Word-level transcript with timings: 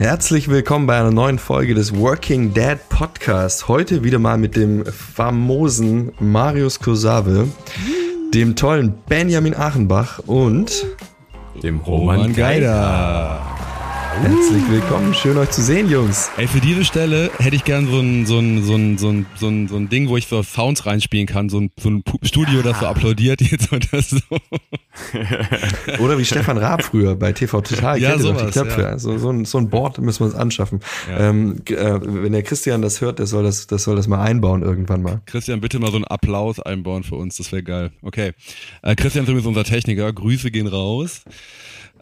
Herzlich 0.00 0.48
willkommen 0.48 0.86
bei 0.86 0.98
einer 0.98 1.10
neuen 1.10 1.38
Folge 1.38 1.74
des 1.74 1.94
Working 1.94 2.54
Dad 2.54 2.88
Podcast. 2.88 3.68
Heute 3.68 4.02
wieder 4.02 4.18
mal 4.18 4.38
mit 4.38 4.56
dem 4.56 4.86
famosen 4.86 6.12
Marius 6.18 6.80
Kursave, 6.80 7.48
dem 8.32 8.56
tollen 8.56 8.94
Benjamin 9.06 9.54
Achenbach 9.54 10.20
und 10.20 10.86
dem 11.62 11.80
Roman 11.80 12.34
Geider. 12.34 13.49
Herzlich 14.18 14.68
willkommen, 14.68 15.14
schön 15.14 15.38
euch 15.38 15.50
zu 15.50 15.62
sehen, 15.62 15.88
Jungs. 15.88 16.30
Ey, 16.36 16.46
für 16.46 16.60
diese 16.60 16.84
Stelle 16.84 17.30
hätte 17.38 17.56
ich 17.56 17.64
gern 17.64 17.86
so 17.86 18.00
ein, 18.00 18.26
so 18.26 18.38
ein, 18.38 18.62
so 18.62 18.74
ein, 18.74 18.98
so 18.98 19.08
ein, 19.08 19.26
so 19.36 19.48
ein, 19.48 19.68
so 19.68 19.76
ein 19.76 19.88
Ding, 19.88 20.08
wo 20.08 20.16
ich 20.16 20.26
so 20.26 20.42
Sounds 20.42 20.84
reinspielen 20.84 21.26
kann, 21.26 21.48
so 21.48 21.60
ein, 21.60 21.70
so 21.78 21.88
ein 21.88 22.02
Studio, 22.22 22.58
ja. 22.58 22.62
das 22.62 22.80
so 22.80 22.86
applaudiert 22.86 23.40
jetzt 23.40 23.72
oder 23.72 24.02
so. 24.02 24.18
oder 26.02 26.18
wie 26.18 26.24
Stefan 26.24 26.58
Raab 26.58 26.82
früher 26.82 27.14
bei 27.14 27.32
TV 27.32 27.60
Total, 27.62 27.98
ja, 27.98 28.18
sowas, 28.18 28.46
die 28.46 28.50
Knöpfe. 28.50 28.82
Ja. 28.82 28.98
So, 28.98 29.16
so, 29.16 29.30
ein, 29.30 29.44
so 29.44 29.58
ein 29.58 29.70
Board 29.70 29.98
müssen 29.98 30.20
wir 30.20 30.26
uns 30.26 30.34
anschaffen. 30.34 30.80
Ja. 31.08 31.30
Ähm, 31.30 31.62
äh, 31.66 32.00
wenn 32.02 32.32
der 32.32 32.42
Christian 32.42 32.82
das 32.82 33.00
hört, 33.00 33.20
der 33.20 33.26
soll 33.26 33.44
das, 33.44 33.68
das 33.68 33.84
soll 33.84 33.96
das 33.96 34.08
mal 34.08 34.22
einbauen 34.22 34.62
irgendwann 34.62 35.02
mal. 35.02 35.22
Christian, 35.26 35.60
bitte 35.60 35.78
mal 35.78 35.90
so 35.90 35.96
einen 35.96 36.06
Applaus 36.06 36.60
einbauen 36.60 37.04
für 37.04 37.14
uns, 37.14 37.36
das 37.36 37.52
wäre 37.52 37.62
geil. 37.62 37.92
Okay. 38.02 38.32
Äh, 38.82 38.96
Christian 38.96 39.24
ist 39.24 39.30
übrigens 39.30 39.46
unser 39.46 39.64
Techniker, 39.64 40.12
Grüße 40.12 40.50
gehen 40.50 40.66
raus. 40.66 41.22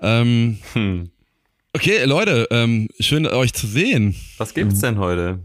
Ähm, 0.01 0.59
hm. 0.73 1.11
Okay, 1.75 2.05
Leute, 2.05 2.49
ähm, 2.51 2.89
schön 2.99 3.27
euch 3.27 3.53
zu 3.53 3.67
sehen. 3.67 4.15
Was 4.39 4.55
gibt's 4.55 4.81
denn 4.81 4.99
heute? 4.99 5.41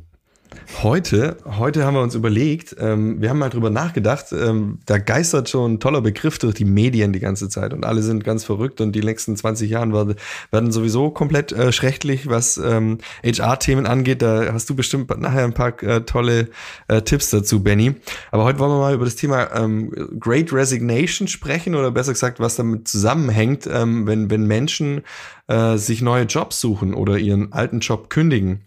Heute, 0.81 1.37
heute 1.45 1.85
haben 1.85 1.93
wir 1.93 2.01
uns 2.01 2.15
überlegt, 2.15 2.75
ähm, 2.79 3.21
wir 3.21 3.29
haben 3.29 3.39
mal 3.39 3.49
drüber 3.49 3.69
nachgedacht, 3.69 4.33
ähm, 4.33 4.79
da 4.85 4.97
geistert 4.97 5.47
schon 5.47 5.73
ein 5.73 5.79
toller 5.79 6.01
Begriff 6.01 6.39
durch 6.39 6.55
die 6.55 6.65
Medien 6.65 7.13
die 7.13 7.19
ganze 7.19 7.47
Zeit 7.47 7.73
und 7.73 7.85
alle 7.85 8.01
sind 8.01 8.23
ganz 8.23 8.43
verrückt 8.43 8.81
und 8.81 8.91
die 8.93 9.01
nächsten 9.01 9.37
20 9.37 9.69
Jahre 9.69 9.93
werden, 9.93 10.15
werden 10.51 10.71
sowieso 10.71 11.09
komplett 11.09 11.51
äh, 11.51 11.71
schrecklich, 11.71 12.27
was 12.27 12.57
ähm, 12.57 12.97
HR-Themen 13.23 13.85
angeht. 13.85 14.21
Da 14.21 14.51
hast 14.51 14.69
du 14.69 14.75
bestimmt 14.75 15.09
nachher 15.19 15.45
ein 15.45 15.53
paar 15.53 15.81
äh, 15.83 16.01
tolle 16.01 16.49
äh, 16.87 17.01
Tipps 17.01 17.29
dazu, 17.29 17.63
Benny. 17.63 17.95
Aber 18.31 18.43
heute 18.43 18.59
wollen 18.59 18.71
wir 18.71 18.79
mal 18.79 18.93
über 18.93 19.05
das 19.05 19.15
Thema 19.15 19.55
ähm, 19.55 19.89
Great 20.19 20.51
Resignation 20.51 21.27
sprechen 21.27 21.75
oder 21.75 21.91
besser 21.91 22.13
gesagt, 22.13 22.39
was 22.39 22.55
damit 22.55 22.87
zusammenhängt, 22.87 23.67
ähm, 23.71 24.05
wenn, 24.07 24.29
wenn 24.29 24.47
Menschen 24.47 25.03
äh, 25.47 25.77
sich 25.77 26.01
neue 26.01 26.23
Jobs 26.23 26.59
suchen 26.59 26.93
oder 26.93 27.17
ihren 27.17 27.53
alten 27.53 27.79
Job 27.79 28.09
kündigen. 28.09 28.61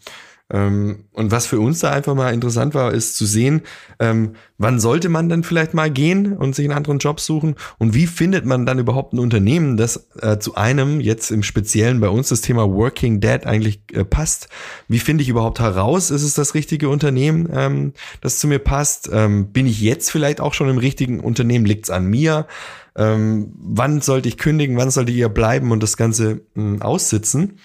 Ähm, 0.49 1.07
und 1.11 1.33
was 1.33 1.47
für 1.47 1.59
uns 1.59 1.81
da 1.81 1.91
einfach 1.91 2.15
mal 2.15 2.33
interessant 2.33 2.73
war, 2.75 2.93
ist 2.93 3.17
zu 3.17 3.27
sehen, 3.27 3.63
ähm, 3.99 4.35
wann 4.59 4.79
sollte 4.79 5.09
man 5.09 5.29
dann 5.29 5.43
vielleicht 5.43 5.75
mal 5.75 5.91
gehen 5.91 6.37
und 6.37 6.55
sich 6.55 6.67
einen 6.67 6.77
anderen 6.77 6.99
Job 6.99 7.19
suchen 7.19 7.57
und 7.79 7.95
wie 7.95 8.07
findet 8.07 8.45
man 8.45 8.65
dann 8.65 8.79
überhaupt 8.79 9.13
ein 9.13 9.19
Unternehmen, 9.19 9.77
das 9.77 10.09
äh, 10.21 10.39
zu 10.39 10.55
einem, 10.55 11.01
jetzt 11.01 11.33
im 11.33 11.43
Speziellen 11.43 12.01
bei 12.01 12.09
uns 12.09 12.29
das 12.29 12.43
Thema 12.43 12.71
Working 12.71 13.21
Dad 13.21 13.45
eigentlich 13.45 13.81
äh, 13.93 14.05
passt. 14.05 14.49
Wie 14.87 15.01
finde 15.01 15.23
ich 15.23 15.29
überhaupt 15.29 15.59
heraus, 15.59 16.13
ist 16.13 16.23
es 16.23 16.35
das 16.35 16.55
richtige 16.55 16.89
Unternehmen, 16.91 17.49
ähm, 17.53 17.93
das 18.21 18.39
zu 18.39 18.47
mir 18.47 18.61
passt? 18.61 19.11
Bin 19.11 19.67
ich 19.67 19.81
jetzt 19.81 20.11
vielleicht 20.11 20.41
auch 20.41 20.55
schon 20.55 20.69
im 20.69 20.79
richtigen 20.79 21.21
Unternehmen? 21.21 21.65
Liegt's 21.65 21.91
an 21.91 22.07
mir? 22.07 22.47
Wann 22.95 24.01
sollte 24.01 24.29
ich 24.29 24.39
kündigen? 24.39 24.77
Wann 24.77 24.91
sollte 24.91 25.13
ihr 25.13 25.29
bleiben 25.29 25.71
und 25.71 25.83
das 25.83 25.97
Ganze 25.97 26.43
mh, 26.55 26.85
aussitzen? 26.85 27.59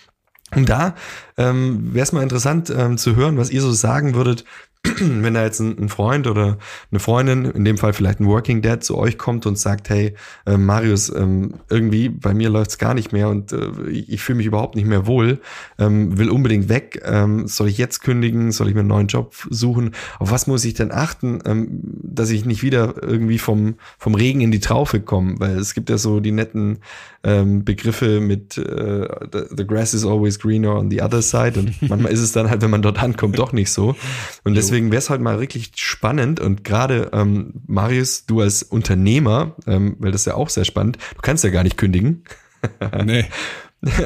Und 0.56 0.70
da 0.70 0.96
ähm, 1.38 1.94
wäre 1.94 2.04
es 2.04 2.12
mal 2.12 2.24
interessant 2.24 2.70
ähm, 2.70 2.98
zu 2.98 3.16
hören, 3.16 3.38
was 3.38 3.50
ihr 3.50 3.62
so 3.62 3.72
sagen 3.72 4.14
würdet, 4.16 4.44
wenn 5.00 5.34
da 5.34 5.44
jetzt 5.44 5.60
ein, 5.60 5.90
Freund 5.90 6.28
oder 6.28 6.58
eine 6.92 7.00
Freundin, 7.00 7.46
in 7.46 7.66
dem 7.66 7.78
Fall 7.78 7.94
vielleicht 7.94 8.20
ein 8.20 8.26
Working 8.26 8.62
Dad, 8.62 8.84
zu 8.84 8.98
euch 8.98 9.18
kommt 9.18 9.46
und 9.46 9.58
sagt, 9.58 9.90
hey, 9.90 10.16
äh, 10.46 10.58
Marius, 10.58 11.14
ähm, 11.16 11.56
irgendwie 11.70 12.10
bei 12.10 12.34
mir 12.34 12.50
läuft's 12.50 12.78
gar 12.78 12.94
nicht 12.94 13.12
mehr 13.12 13.30
und 13.30 13.54
äh, 13.54 13.70
ich, 13.90 14.12
ich 14.12 14.22
fühle 14.22 14.38
mich 14.38 14.48
überhaupt 14.48 14.76
nicht 14.76 14.88
mehr 14.88 15.06
wohl, 15.06 15.40
ähm, 15.78 16.18
will 16.18 16.30
unbedingt 16.30 16.70
weg, 16.70 17.02
ähm, 17.06 17.48
soll 17.48 17.68
ich 17.68 17.78
jetzt 17.78 18.02
kündigen, 18.02 18.52
soll 18.52 18.70
ich 18.70 18.74
mir 18.74 18.80
einen 18.80 18.90
neuen 18.90 19.08
Job 19.08 19.36
suchen? 19.50 19.92
Auf 20.20 20.32
was 20.32 20.48
muss 20.48 20.66
ich 20.66 20.74
denn 20.74 20.92
achten, 20.92 21.40
ähm, 21.46 21.80
dass 22.02 22.32
ich 22.32 22.46
nicht 22.46 22.64
wieder 22.64 22.96
irgendwie 23.02 23.38
vom, 23.38 23.76
vom 24.00 24.16
Regen 24.16 24.42
in 24.42 24.52
die 24.52 24.60
Traufe 24.60 25.00
komme? 25.00 25.36
Weil 25.40 25.58
es 25.58 25.76
gibt 25.76 25.90
ja 25.92 25.98
so 25.98 26.20
die 26.20 26.32
netten 26.32 26.80
ähm, 27.24 27.64
Begriffe 27.64 28.20
mit 28.20 28.58
äh, 28.58 29.08
the, 29.32 29.68
grass 29.68 29.94
is 29.94 30.06
always 30.06 30.40
greener 30.40 30.76
on 30.76 30.90
the 30.90 31.04
other 31.04 31.22
side 31.22 31.60
und 31.60 31.80
manchmal 31.88 32.12
ist 32.12 32.22
es 32.22 32.32
dann 32.32 32.50
halt, 32.50 32.62
wenn 32.64 32.72
man 32.72 32.82
dort 32.82 33.02
ankommt, 33.02 33.38
doch 33.38 33.54
nicht 33.54 33.72
so. 33.72 33.96
Und 34.44 34.56
deswegen 34.56 34.71
wäre 34.72 34.96
es 34.96 35.10
halt 35.10 35.22
mal 35.22 35.40
wirklich 35.40 35.72
spannend 35.76 36.40
und 36.40 36.64
gerade 36.64 37.12
ähm, 37.14 37.54
Marius, 37.68 38.26
du 38.26 38.42
als 38.42 38.64
Unternehmer, 38.64 39.56
ähm, 39.68 39.96
weil 40.00 40.12
das 40.12 40.22
ist 40.22 40.26
ja 40.26 40.36
auch 40.36 40.50
sehr 40.50 40.66
spannend, 40.66 40.98
du 41.16 41.22
kannst 41.22 41.44
ja 41.44 41.50
gar 41.50 41.64
nicht 41.64 41.78
kündigen. 41.78 42.24
nee. 43.06 43.26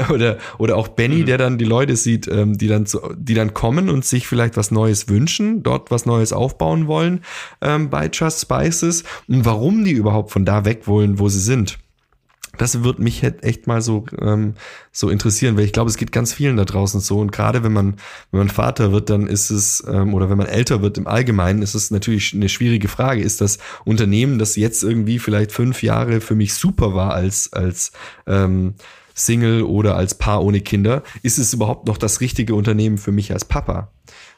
oder, 0.10 0.38
oder 0.58 0.78
auch 0.78 0.88
Benny, 0.88 1.18
mhm. 1.18 1.26
der 1.26 1.38
dann 1.38 1.58
die 1.58 1.66
Leute 1.66 1.96
sieht, 1.98 2.28
ähm, 2.28 2.58
die, 2.58 2.68
dann 2.68 2.86
zu, 2.86 3.00
die 3.18 3.34
dann 3.34 3.54
kommen 3.54 3.90
und 3.90 4.06
sich 4.06 4.26
vielleicht 4.26 4.56
was 4.56 4.72
Neues 4.72 5.10
wünschen, 5.10 5.64
dort 5.64 5.92
was 5.92 6.06
Neues 6.06 6.32
aufbauen 6.32 6.88
wollen 6.88 7.22
ähm, 7.62 7.90
bei 7.90 8.10
Just 8.12 8.42
Spices 8.42 9.04
und 9.28 9.44
warum 9.46 9.84
die 9.84 9.92
überhaupt 9.92 10.32
von 10.32 10.46
da 10.46 10.64
weg 10.64 10.88
wollen, 10.88 11.20
wo 11.20 11.28
sie 11.28 11.42
sind. 11.42 11.78
Das 12.58 12.84
wird 12.84 13.00
mich 13.00 13.24
echt 13.24 13.68
mal 13.68 13.82
so, 13.82 14.06
ähm, 14.20 14.56
so 14.92 15.10
interessieren, 15.10 15.58
weil 15.58 15.66
ich 15.66 15.74
glaube, 15.74 15.90
es 15.90 15.98
geht 15.98 16.12
ganz 16.12 16.34
vielen 16.34 16.58
da 16.58 16.66
draußen 16.66 17.00
so. 17.00 17.20
Und 17.20 17.32
gerade 17.32 17.64
wenn 17.64 17.74
man, 17.74 17.96
wenn 18.32 18.40
man 18.40 18.50
Vater 18.50 18.92
wird, 18.92 19.10
dann 19.10 19.28
ist 19.28 19.50
es, 19.50 19.84
ähm, 19.88 20.14
oder 20.14 20.30
wenn 20.30 20.38
man 20.38 20.48
älter 20.48 20.82
wird 20.82 20.98
im 20.98 21.08
Allgemeinen, 21.08 21.62
ist 21.62 21.76
es 21.76 21.92
natürlich 21.92 22.34
eine 22.34 22.50
schwierige 22.50 22.88
Frage. 22.88 23.22
Ist 23.22 23.42
das 23.42 23.58
Unternehmen, 23.84 24.40
das 24.40 24.56
jetzt 24.56 24.84
irgendwie 24.84 25.20
vielleicht 25.20 25.52
fünf 25.52 25.84
Jahre 25.84 26.22
für 26.22 26.36
mich 26.36 26.54
super 26.54 26.94
war 26.94 27.14
als, 27.14 27.52
als 27.54 27.92
ähm, 28.28 28.76
Single 29.16 29.64
oder 29.64 29.96
als 29.96 30.16
Paar 30.16 30.44
ohne 30.44 30.62
Kinder, 30.62 31.02
ist 31.24 31.38
es 31.38 31.54
überhaupt 31.54 31.88
noch 31.88 31.98
das 31.98 32.22
richtige 32.22 32.54
Unternehmen 32.54 32.98
für 32.98 33.14
mich 33.14 33.32
als 33.32 33.46
Papa? 33.46 33.90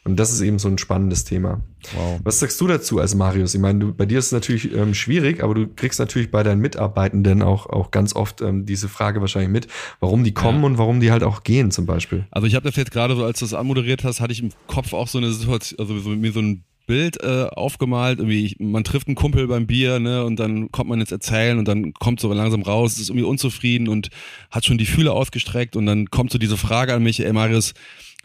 Und 0.07 0.15
das 0.15 0.31
ist 0.31 0.39
eben 0.39 0.57
so 0.57 0.69
ein 0.69 0.77
spannendes 0.77 1.25
Thema. 1.25 1.59
Wow. 1.93 2.21
Was 2.23 2.39
sagst 2.39 2.61
du 2.61 2.67
dazu 2.67 2.99
als 2.99 3.13
Marius? 3.13 3.53
Ich 3.53 3.59
meine, 3.59 3.79
du, 3.79 3.93
bei 3.93 4.05
dir 4.05 4.19
ist 4.19 4.27
es 4.27 4.31
natürlich 4.31 4.73
ähm, 4.73 4.93
schwierig, 4.93 5.43
aber 5.43 5.53
du 5.53 5.67
kriegst 5.67 5.99
natürlich 5.99 6.31
bei 6.31 6.43
deinen 6.43 6.61
Mitarbeitenden 6.61 7.41
auch, 7.41 7.65
auch 7.65 7.91
ganz 7.91 8.15
oft 8.15 8.41
ähm, 8.41 8.65
diese 8.65 8.87
Frage 8.87 9.19
wahrscheinlich 9.19 9.51
mit, 9.51 9.67
warum 9.99 10.23
die 10.23 10.33
kommen 10.33 10.61
ja. 10.61 10.65
und 10.67 10.77
warum 10.77 11.01
die 11.01 11.11
halt 11.11 11.23
auch 11.23 11.43
gehen 11.43 11.71
zum 11.71 11.85
Beispiel. 11.85 12.25
Also 12.31 12.47
ich 12.47 12.55
habe 12.55 12.65
das 12.65 12.77
jetzt 12.77 12.91
gerade 12.91 13.17
so, 13.17 13.25
als 13.25 13.39
du 13.39 13.45
das 13.45 13.53
anmoderiert 13.53 14.05
hast, 14.05 14.21
hatte 14.21 14.31
ich 14.31 14.41
im 14.41 14.51
Kopf 14.67 14.93
auch 14.93 15.09
so 15.09 15.17
eine 15.17 15.29
Situation, 15.33 15.77
also 15.77 15.99
so, 15.99 16.09
mir 16.11 16.31
so 16.31 16.39
ein 16.39 16.63
Bild 16.85 17.21
äh, 17.21 17.47
aufgemalt, 17.51 18.19
irgendwie 18.19 18.45
ich, 18.45 18.59
man 18.59 18.85
trifft 18.85 19.07
einen 19.07 19.15
Kumpel 19.15 19.45
beim 19.47 19.67
Bier, 19.67 19.99
ne, 19.99 20.23
und 20.23 20.39
dann 20.39 20.71
kommt 20.71 20.89
man 20.89 21.01
ins 21.01 21.11
Erzählen 21.11 21.59
und 21.59 21.67
dann 21.67 21.93
kommt 21.93 22.21
so 22.21 22.31
langsam 22.31 22.61
raus, 22.61 22.97
ist 22.97 23.09
irgendwie 23.09 23.25
unzufrieden 23.25 23.89
und 23.89 24.07
hat 24.51 24.63
schon 24.63 24.77
die 24.77 24.85
Fühler 24.85 25.11
ausgestreckt 25.11 25.75
und 25.75 25.85
dann 25.85 26.09
kommt 26.09 26.31
so 26.31 26.37
diese 26.37 26.55
Frage 26.55 26.93
an 26.93 27.03
mich, 27.03 27.19
ey 27.19 27.33
Marius, 27.33 27.73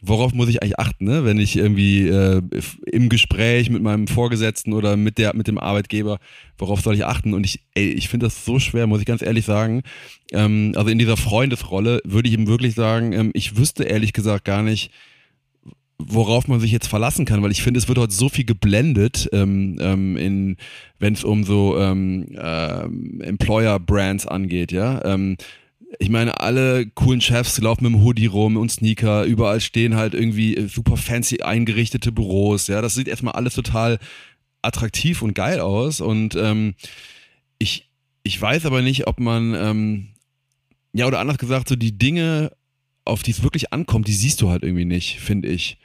worauf 0.02 0.34
muss 0.34 0.48
ich 0.48 0.62
eigentlich 0.62 0.80
achten, 0.80 1.04
ne? 1.04 1.24
wenn 1.24 1.38
ich 1.38 1.56
irgendwie 1.56 2.08
äh, 2.08 2.42
im 2.90 3.08
Gespräch 3.08 3.70
mit 3.70 3.82
meinem 3.82 4.08
Vorgesetzten 4.08 4.72
oder 4.72 4.96
mit 4.96 5.16
der 5.16 5.34
mit 5.34 5.46
dem 5.46 5.58
Arbeitgeber, 5.58 6.18
worauf 6.58 6.80
soll 6.80 6.94
ich 6.94 7.04
achten? 7.04 7.32
Und 7.32 7.46
ich, 7.46 7.60
ey, 7.74 7.90
ich 7.90 8.08
finde 8.08 8.26
das 8.26 8.44
so 8.44 8.58
schwer, 8.58 8.88
muss 8.88 9.00
ich 9.00 9.06
ganz 9.06 9.22
ehrlich 9.22 9.44
sagen. 9.44 9.82
Ähm, 10.32 10.72
also 10.74 10.90
in 10.90 10.98
dieser 10.98 11.16
Freundesrolle 11.16 12.00
würde 12.04 12.28
ich 12.28 12.34
ihm 12.34 12.48
wirklich 12.48 12.74
sagen, 12.74 13.12
ähm, 13.12 13.30
ich 13.32 13.56
wüsste 13.56 13.84
ehrlich 13.84 14.12
gesagt 14.12 14.44
gar 14.44 14.62
nicht, 14.62 14.90
worauf 15.98 16.48
man 16.48 16.58
sich 16.58 16.72
jetzt 16.72 16.88
verlassen 16.88 17.24
kann, 17.24 17.42
weil 17.42 17.52
ich 17.52 17.62
finde, 17.62 17.78
es 17.78 17.86
wird 17.86 17.98
heute 17.98 18.12
so 18.12 18.28
viel 18.28 18.44
geblendet, 18.44 19.28
ähm, 19.32 19.78
ähm, 19.80 20.56
wenn 20.98 21.12
es 21.12 21.22
um 21.22 21.44
so 21.44 21.78
ähm, 21.78 22.26
ähm, 22.36 23.20
Employer-Brands 23.20 24.26
angeht, 24.26 24.72
ja. 24.72 25.04
Ähm, 25.04 25.36
ich 25.98 26.08
meine, 26.08 26.40
alle 26.40 26.86
coolen 26.86 27.20
Chefs 27.20 27.58
laufen 27.58 27.84
mit 27.84 27.92
dem 27.92 28.02
Hoodie 28.02 28.26
rum 28.26 28.56
und 28.56 28.70
Sneaker, 28.70 29.24
überall 29.24 29.60
stehen 29.60 29.96
halt 29.96 30.14
irgendwie 30.14 30.56
äh, 30.56 30.68
super 30.68 30.96
fancy 30.96 31.42
eingerichtete 31.42 32.12
Büros, 32.12 32.66
ja, 32.66 32.80
das 32.80 32.94
sieht 32.94 33.08
erstmal 33.08 33.34
alles 33.34 33.54
total 33.54 33.98
attraktiv 34.62 35.22
und 35.22 35.34
geil 35.34 35.60
aus 35.60 36.00
und 36.00 36.34
ähm, 36.34 36.74
ich, 37.58 37.88
ich 38.22 38.40
weiß 38.40 38.66
aber 38.66 38.82
nicht, 38.82 39.06
ob 39.06 39.20
man, 39.20 39.54
ähm, 39.54 40.08
ja, 40.92 41.06
oder 41.06 41.20
anders 41.20 41.38
gesagt, 41.38 41.68
so 41.68 41.76
die 41.76 41.98
Dinge, 41.98 42.52
auf 43.04 43.22
die 43.22 43.32
es 43.32 43.42
wirklich 43.42 43.72
ankommt, 43.72 44.08
die 44.08 44.12
siehst 44.12 44.40
du 44.40 44.50
halt 44.50 44.62
irgendwie 44.62 44.84
nicht, 44.84 45.18
finde 45.20 45.48
ich. 45.48 45.78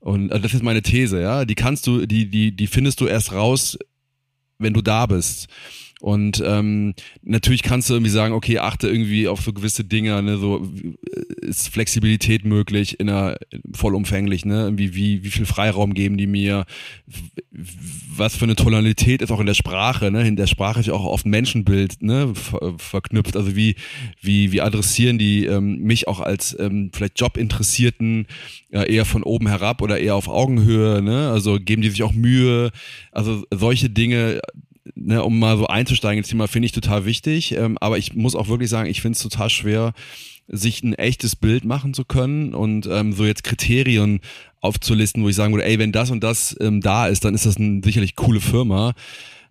Und 0.00 0.32
also 0.32 0.42
das 0.42 0.54
ist 0.54 0.62
meine 0.62 0.82
These, 0.82 1.20
ja, 1.20 1.44
die 1.44 1.54
kannst 1.54 1.86
du, 1.86 2.06
die, 2.06 2.30
die, 2.30 2.52
die 2.54 2.66
findest 2.66 3.00
du 3.00 3.06
erst 3.06 3.32
raus, 3.32 3.78
wenn 4.58 4.74
du 4.74 4.82
da 4.82 5.06
bist. 5.06 5.48
Und 6.00 6.42
ähm, 6.44 6.94
natürlich 7.22 7.62
kannst 7.62 7.88
du 7.88 7.94
irgendwie 7.94 8.10
sagen, 8.10 8.34
okay, 8.34 8.58
achte 8.58 8.88
irgendwie 8.88 9.28
auf 9.28 9.40
so 9.40 9.52
gewisse 9.52 9.84
Dinge, 9.84 10.22
ne, 10.22 10.36
so 10.36 10.68
ist 11.40 11.68
Flexibilität 11.68 12.44
möglich 12.44 13.00
in 13.00 13.08
einer 13.08 13.36
vollumfänglich, 13.72 14.44
ne? 14.44 14.64
Irgendwie 14.64 14.94
wie, 14.94 15.24
wie 15.24 15.30
viel 15.30 15.46
Freiraum 15.46 15.94
geben 15.94 16.18
die 16.18 16.26
mir, 16.26 16.66
was 18.16 18.36
für 18.36 18.44
eine 18.44 18.56
Tonalität 18.56 19.22
ist 19.22 19.30
auch 19.30 19.40
in 19.40 19.46
der 19.46 19.54
Sprache, 19.54 20.10
ne? 20.10 20.26
In 20.26 20.36
der 20.36 20.46
Sprache 20.46 20.80
ist 20.80 20.86
ja 20.86 20.94
auch 20.94 21.04
oft 21.04 21.26
Menschenbild, 21.26 22.02
ne, 22.02 22.34
ver 22.34 22.74
verknüpft. 22.76 23.36
Also 23.36 23.56
wie, 23.56 23.76
wie, 24.20 24.52
wie 24.52 24.60
adressieren 24.60 25.18
die 25.18 25.46
ähm, 25.46 25.78
mich 25.78 26.08
auch 26.08 26.20
als 26.20 26.56
ähm, 26.58 26.90
vielleicht 26.92 27.20
Jobinteressierten 27.20 28.26
äh, 28.72 28.92
eher 28.92 29.04
von 29.04 29.22
oben 29.22 29.48
herab 29.48 29.80
oder 29.80 29.98
eher 29.98 30.16
auf 30.16 30.28
Augenhöhe, 30.28 31.00
ne? 31.00 31.30
Also 31.30 31.58
geben 31.60 31.82
die 31.82 31.90
sich 31.90 32.02
auch 32.02 32.12
Mühe, 32.12 32.72
also 33.12 33.44
solche 33.50 33.90
Dinge 33.90 34.40
ne, 34.94 35.22
um 35.22 35.38
mal 35.38 35.56
so 35.56 35.66
einzusteigen 35.66 36.18
ins 36.18 36.28
Thema, 36.28 36.48
finde 36.48 36.66
ich 36.66 36.72
total 36.72 37.04
wichtig. 37.04 37.52
Ähm, 37.52 37.78
aber 37.80 37.98
ich 37.98 38.14
muss 38.14 38.34
auch 38.34 38.48
wirklich 38.48 38.70
sagen, 38.70 38.88
ich 38.88 39.00
finde 39.00 39.16
es 39.16 39.22
total 39.22 39.50
schwer, 39.50 39.92
sich 40.46 40.82
ein 40.82 40.94
echtes 40.94 41.36
Bild 41.36 41.64
machen 41.64 41.94
zu 41.94 42.04
können 42.04 42.54
und 42.54 42.86
ähm, 42.86 43.12
so 43.12 43.24
jetzt 43.24 43.44
Kriterien 43.44 44.20
aufzulisten, 44.60 45.22
wo 45.22 45.28
ich 45.28 45.36
sagen 45.36 45.54
würde, 45.54 45.66
ey, 45.66 45.78
wenn 45.78 45.92
das 45.92 46.10
und 46.10 46.22
das 46.22 46.56
ähm, 46.60 46.80
da 46.80 47.06
ist, 47.06 47.24
dann 47.24 47.34
ist 47.34 47.46
das 47.46 47.56
eine 47.56 47.80
sicherlich 47.82 48.14
coole 48.14 48.40
Firma. 48.40 48.92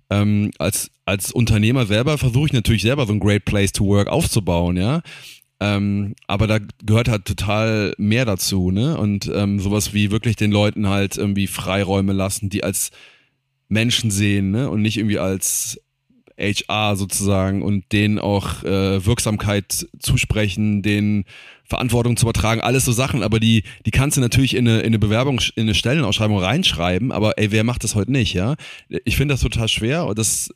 Ähm, 0.10 0.52
als, 0.60 0.92
als 1.06 1.32
Unternehmer 1.32 1.86
selber 1.86 2.18
versuche 2.18 2.48
ich 2.48 2.54
natürlich 2.54 2.84
selber 2.84 3.08
so 3.08 3.14
ein 3.14 3.20
Great 3.20 3.46
Place 3.46 3.72
to 3.72 3.86
Work 3.86 4.08
aufzubauen, 4.08 4.78
ja. 4.78 5.02
Ähm, 5.60 6.16
aber 6.28 6.46
da 6.46 6.60
gehört 6.84 7.08
halt 7.08 7.26
total 7.26 7.94
mehr 7.98 8.26
dazu, 8.26 8.70
ne? 8.70 8.98
Und 8.98 9.32
ähm, 9.34 9.60
sowas 9.60 9.94
wie 9.94 10.12
wirklich 10.12 10.36
den 10.36 10.52
Leuten 10.52 10.90
halt 10.90 11.18
irgendwie 11.18 11.48
Freiräume 11.48 12.12
lassen, 12.12 12.50
die 12.50 12.64
als 12.64 12.92
Menschen 13.74 14.12
sehen, 14.12 14.52
ne? 14.52 14.70
Und 14.70 14.82
nicht 14.82 14.98
irgendwie 14.98 15.20
als 15.20 15.80
HR 16.38 16.96
sozusagen 16.96 17.62
und 17.62 17.92
denen 17.92 18.18
auch 18.18 18.64
äh, 18.64 19.06
Wirksamkeit 19.06 19.88
zusprechen, 20.00 20.82
denen 20.82 21.26
Verantwortung 21.66 22.18
zu 22.18 22.26
übertragen, 22.26 22.62
alles 22.62 22.86
so 22.86 22.92
Sachen, 22.92 23.24
aber 23.24 23.40
die, 23.40 23.64
die 23.86 23.92
kannst 23.92 24.18
du 24.18 24.22
natürlich 24.22 24.56
in 24.56 24.68
eine, 24.68 24.80
in 24.82 24.88
eine 24.88 25.00
Bewerbung, 25.00 25.40
in 25.56 25.64
eine 25.64 25.76
Stellenausschreibung 25.76 26.38
reinschreiben, 26.38 27.12
aber 27.12 27.38
ey, 27.38 27.52
wer 27.52 27.64
macht 27.64 27.84
das 27.84 27.96
heute 27.96 28.12
nicht, 28.12 28.34
ja? 28.34 28.56
Ich 29.06 29.16
finde 29.16 29.34
das 29.34 29.42
total 29.42 29.68
schwer 29.68 30.06
und 30.06 30.18
das, 30.18 30.54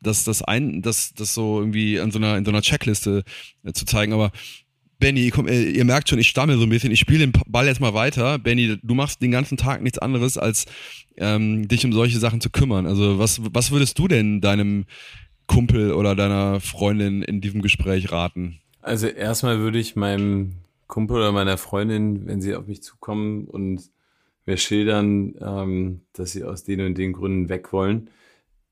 das, 0.00 0.24
das 0.24 0.42
ein, 0.42 0.82
das, 0.82 1.12
das 1.14 1.34
so 1.34 1.60
irgendwie 1.60 2.00
an 2.00 2.10
so 2.10 2.18
einer, 2.18 2.36
in 2.36 2.44
so 2.44 2.50
einer 2.50 2.62
Checkliste 2.62 3.24
äh, 3.64 3.72
zu 3.72 3.84
zeigen, 3.84 4.12
aber 4.12 4.30
Benny, 5.00 5.32
äh, 5.46 5.70
ihr 5.70 5.84
merkt 5.84 6.08
schon, 6.08 6.18
ich 6.18 6.28
stammel 6.28 6.56
so 6.56 6.64
ein 6.64 6.68
bisschen. 6.68 6.92
Ich 6.92 7.00
spiele 7.00 7.26
den 7.26 7.32
Ball 7.46 7.66
jetzt 7.66 7.80
mal 7.80 7.94
weiter. 7.94 8.38
Benny, 8.38 8.78
du 8.82 8.94
machst 8.94 9.20
den 9.22 9.32
ganzen 9.32 9.56
Tag 9.56 9.82
nichts 9.82 9.98
anderes, 9.98 10.38
als 10.38 10.66
ähm, 11.16 11.66
dich 11.66 11.84
um 11.84 11.92
solche 11.92 12.18
Sachen 12.18 12.40
zu 12.40 12.50
kümmern. 12.50 12.86
Also 12.86 13.18
was, 13.18 13.40
was 13.52 13.72
würdest 13.72 13.98
du 13.98 14.06
denn 14.06 14.40
deinem 14.40 14.84
Kumpel 15.46 15.92
oder 15.92 16.14
deiner 16.14 16.60
Freundin 16.60 17.22
in 17.22 17.40
diesem 17.40 17.62
Gespräch 17.62 18.12
raten? 18.12 18.60
Also 18.82 19.08
erstmal 19.08 19.58
würde 19.58 19.78
ich 19.78 19.96
meinem 19.96 20.52
Kumpel 20.86 21.16
oder 21.16 21.32
meiner 21.32 21.58
Freundin, 21.58 22.26
wenn 22.26 22.40
sie 22.40 22.54
auf 22.54 22.66
mich 22.66 22.82
zukommen 22.82 23.46
und 23.46 23.90
mir 24.46 24.56
schildern, 24.56 25.34
ähm, 25.40 26.00
dass 26.12 26.32
sie 26.32 26.44
aus 26.44 26.64
den 26.64 26.80
und 26.80 26.98
den 26.98 27.12
Gründen 27.12 27.48
weg 27.48 27.72
wollen, 27.72 28.08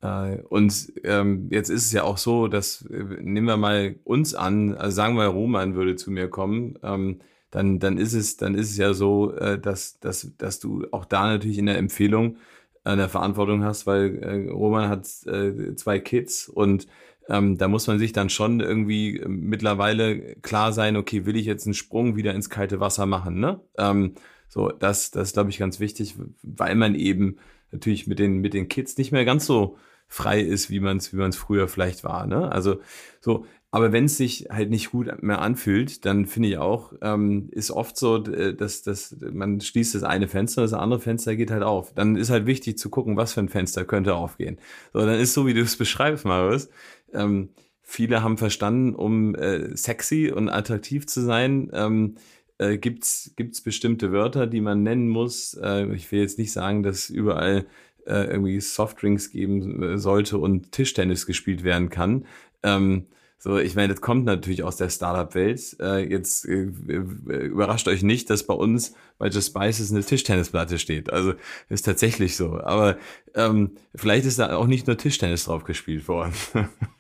und 0.01 0.93
ähm, 1.03 1.49
jetzt 1.51 1.71
ist 1.71 1.87
es 1.87 1.93
ja 1.93 2.05
auch 2.05 2.19
so, 2.19 2.47
dass 2.47 2.83
äh, 2.83 3.03
nehmen 3.21 3.47
wir 3.47 3.57
mal 3.57 3.97
uns 4.05 4.35
an, 4.35 4.75
also 4.75 4.95
sagen 4.95 5.17
wir, 5.17 5.27
Roman 5.27 5.75
würde 5.75 5.97
zu 5.97 6.11
mir 6.13 6.29
kommen, 6.29 6.79
ähm, 6.83 7.21
dann 7.51 7.81
dann 7.81 7.99
ist 7.99 8.13
es 8.15 8.37
dann 8.37 8.55
ist 8.55 8.71
es 8.71 8.77
ja 8.77 8.95
so, 8.95 9.35
äh, 9.35 9.59
dass 9.59 9.99
dass 9.99 10.37
dass 10.39 10.61
du 10.61 10.87
auch 10.93 11.05
da 11.05 11.27
natürlich 11.29 11.59
in 11.59 11.67
der 11.67 11.79
Empfehlung 11.79 12.37
äh, 12.85 12.91
eine 12.91 13.09
Verantwortung 13.09 13.65
hast, 13.65 13.87
weil 13.87 14.19
äh, 14.23 14.51
Roman 14.51 14.89
hat 14.89 15.07
äh, 15.27 15.75
zwei 15.75 15.99
Kids 15.99 16.49
und 16.49 16.87
ähm, 17.29 17.59
da 17.59 17.69
muss 17.69 17.87
man 17.87 17.99
sich 17.99 18.13
dann 18.13 18.31
schon 18.31 18.61
irgendwie 18.61 19.23
mittlerweile 19.27 20.37
klar 20.37 20.73
sein, 20.73 20.97
okay, 20.97 21.27
will 21.27 21.37
ich 21.37 21.47
jetzt 21.47 21.67
einen 21.67 21.75
Sprung 21.75 22.17
wieder 22.17 22.35
ins 22.35 22.51
kalte 22.51 22.81
Wasser 22.81 23.07
machen, 23.07 23.41
ne? 23.41 23.61
Ähm, 23.77 24.15
so, 24.49 24.71
das, 24.71 25.11
das 25.11 25.29
ist, 25.29 25.33
glaube 25.35 25.51
ich, 25.51 25.59
ganz 25.59 25.79
wichtig, 25.79 26.17
weil 26.43 26.75
man 26.75 26.95
eben 26.95 27.37
natürlich 27.73 28.07
mit 28.07 28.19
den, 28.19 28.39
mit 28.39 28.55
den 28.55 28.69
Kids 28.69 28.97
nicht 28.99 29.13
mehr 29.13 29.25
ganz 29.25 29.47
so 29.47 29.77
frei 30.09 30.41
ist, 30.41 30.71
wie 30.71 30.81
man 30.81 30.97
es 30.97 31.13
wie 31.13 31.19
man's 31.19 31.37
früher 31.37 31.69
vielleicht 31.69 32.03
war. 32.03 32.27
Ne? 32.27 32.51
Also 32.51 32.81
so, 33.21 33.45
aber 33.71 33.93
wenn 33.93 34.07
es 34.07 34.17
sich 34.17 34.47
halt 34.51 34.71
nicht 34.71 34.91
gut 34.93 35.23
mehr 35.23 35.43
anfühlt, 35.43 36.07
dann 36.07 36.25
finde 36.25 36.49
ich 36.49 36.57
auch, 36.57 36.95
ähm, 37.03 37.49
ist 37.53 37.71
oft 37.71 37.99
so, 37.99 38.25
äh, 38.25 38.55
dass, 38.55 38.83
dass 38.83 39.17
man 39.21 39.61
schließt 39.61 39.95
das 39.95 40.05
eine 40.05 40.27
Fenster, 40.27 40.63
das 40.63 40.73
andere 40.73 41.01
Fenster 41.01 41.37
geht 41.37 41.51
halt 41.51 41.63
auf. 41.63 41.93
Dann 41.93 42.17
ist 42.17 42.31
halt 42.31 42.47
wichtig 42.47 42.79
zu 42.79 42.89
gucken, 42.89 43.19
was 43.19 43.35
für 43.35 43.41
ein 43.41 43.51
Fenster 43.51 43.85
könnte 43.85 44.15
aufgehen. 44.15 44.59
So, 44.95 45.01
dann 45.01 45.21
ist 45.21 45.35
so, 45.35 45.47
wie 45.47 45.55
du 45.55 45.61
es 45.61 45.77
beschreibst, 45.77 46.25
Marius. 46.25 46.71
Ähm, 47.13 47.51
viele 47.83 48.23
haben 48.23 48.39
verstanden, 48.39 48.95
um 48.95 49.35
äh, 49.35 49.77
sexy 49.77 50.33
und 50.35 50.49
attraktiv 50.49 51.07
zu 51.07 51.21
sein, 51.21 51.71
ähm, 51.75 52.15
äh, 52.59 52.79
gibt's 52.79 53.33
gibt's 53.37 53.61
bestimmte 53.61 54.13
Wörter, 54.13 54.47
die 54.47 54.61
man 54.61 54.83
nennen 54.83 55.09
muss. 55.09 55.55
Äh, 55.55 55.93
ich 55.95 56.11
will 56.13 56.21
jetzt 56.21 56.39
nicht 56.39 56.53
sagen, 56.53 56.83
dass 56.83 57.11
überall 57.11 57.67
äh, 58.07 58.25
irgendwie 58.25 58.61
Softdrinks 58.61 59.31
geben 59.31 59.83
äh, 59.83 59.99
sollte 59.99 60.39
und 60.39 60.73
Tischtennis 60.73 61.27
gespielt 61.27 61.65
werden 61.65 61.91
kann. 61.91 62.27
Ähm, 62.63 63.07
so, 63.41 63.57
ich 63.57 63.77
meine, 63.77 63.95
das 63.95 64.01
kommt 64.01 64.25
natürlich 64.25 64.65
aus 64.65 64.77
der 64.77 64.91
Startup-Welt. 64.91 65.77
Äh, 65.81 66.11
jetzt 66.11 66.45
äh, 66.45 66.63
überrascht 66.65 67.87
euch 67.87 68.03
nicht, 68.03 68.31
dass 68.31 68.43
bei 68.43 68.55
uns 68.55 68.95
bei 69.19 69.29
Just 69.29 69.49
Spices 69.51 69.93
eine 69.93 70.05
Tischtennisplatte 70.05 70.79
steht. 70.79 71.13
Also 71.13 71.35
ist 71.69 71.83
tatsächlich 71.83 72.37
so. 72.37 72.61
Aber 72.61 72.99
ähm, 73.35 73.77
vielleicht 73.95 74.27
ist 74.27 74.41
da 74.41 74.57
auch 74.57 74.67
nicht 74.67 74.89
nur 74.89 74.97
Tischtennis 74.97 75.45
drauf 75.45 75.63
gespielt 75.63 76.09
worden. 76.09 76.33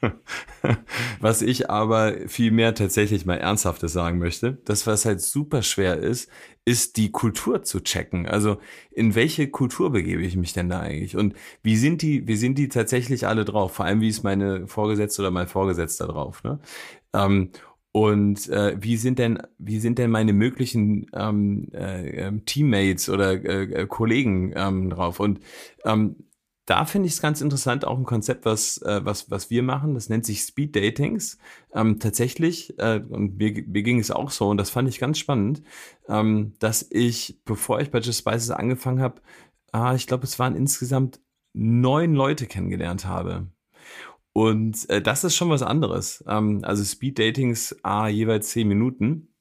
was 1.20 1.42
ich 1.42 1.70
aber 1.70 2.14
viel 2.28 2.52
mehr 2.52 2.72
tatsächlich 2.74 3.26
mal 3.26 3.38
ernsthaftes 3.38 3.92
sagen 3.92 4.18
möchte, 4.18 4.58
das 4.64 4.86
was 4.86 5.04
halt 5.04 5.20
super 5.20 5.62
schwer 5.62 5.98
ist, 5.98 6.30
ist 6.68 6.98
die 6.98 7.10
Kultur 7.10 7.62
zu 7.62 7.80
checken. 7.80 8.26
Also 8.26 8.58
in 8.90 9.14
welche 9.14 9.48
Kultur 9.48 9.90
begebe 9.90 10.20
ich 10.22 10.36
mich 10.36 10.52
denn 10.52 10.68
da 10.68 10.80
eigentlich? 10.80 11.16
Und 11.16 11.34
wie 11.62 11.76
sind 11.76 12.02
die, 12.02 12.28
wie 12.28 12.36
sind 12.36 12.58
die 12.58 12.68
tatsächlich 12.68 13.26
alle 13.26 13.46
drauf? 13.46 13.72
Vor 13.72 13.86
allem, 13.86 14.02
wie 14.02 14.08
ist 14.08 14.22
meine 14.22 14.68
Vorgesetzte 14.68 15.22
oder 15.22 15.30
mein 15.30 15.48
Vorgesetzter 15.48 16.06
drauf? 16.06 16.44
Ne? 16.44 16.60
Ähm, 17.14 17.52
und 17.90 18.50
äh, 18.50 18.76
wie 18.78 18.98
sind 18.98 19.18
denn, 19.18 19.40
wie 19.56 19.80
sind 19.80 19.98
denn 19.98 20.10
meine 20.10 20.34
möglichen 20.34 21.06
ähm, 21.14 21.68
äh, 21.72 22.26
ähm, 22.26 22.44
Teammates 22.44 23.08
oder 23.08 23.32
äh, 23.42 23.62
äh, 23.62 23.86
Kollegen 23.86 24.52
ähm, 24.54 24.90
drauf? 24.90 25.20
Und 25.20 25.40
ähm, 25.86 26.16
da 26.68 26.84
finde 26.84 27.06
ich 27.06 27.14
es 27.14 27.22
ganz 27.22 27.40
interessant, 27.40 27.86
auch 27.86 27.96
ein 27.96 28.04
Konzept, 28.04 28.44
was, 28.44 28.82
äh, 28.82 29.00
was, 29.02 29.30
was 29.30 29.48
wir 29.48 29.62
machen, 29.62 29.94
das 29.94 30.10
nennt 30.10 30.26
sich 30.26 30.42
Speed 30.42 30.76
Datings. 30.76 31.38
Ähm, 31.72 31.98
tatsächlich, 31.98 32.78
äh, 32.78 33.00
und 33.08 33.38
mir, 33.38 33.64
mir 33.66 33.82
ging 33.82 33.98
es 33.98 34.10
auch 34.10 34.30
so, 34.30 34.48
und 34.50 34.58
das 34.58 34.68
fand 34.68 34.86
ich 34.86 34.98
ganz 34.98 35.18
spannend, 35.18 35.62
ähm, 36.08 36.52
dass 36.58 36.86
ich, 36.90 37.40
bevor 37.46 37.80
ich 37.80 37.90
bei 37.90 38.00
Just 38.00 38.18
Spices 38.18 38.50
angefangen 38.50 39.00
habe, 39.00 39.22
äh, 39.72 39.96
ich 39.96 40.06
glaube, 40.06 40.24
es 40.24 40.38
waren 40.38 40.56
insgesamt 40.56 41.20
neun 41.54 42.14
Leute 42.14 42.46
kennengelernt 42.46 43.06
habe. 43.06 43.48
Und 44.34 44.88
äh, 44.90 45.00
das 45.00 45.24
ist 45.24 45.36
schon 45.36 45.48
was 45.48 45.62
anderes. 45.62 46.22
Ähm, 46.28 46.60
also 46.64 46.84
Speed 46.84 47.18
Datings, 47.18 47.76
ah, 47.82 48.08
jeweils 48.08 48.50
zehn 48.50 48.68
Minuten. 48.68 49.34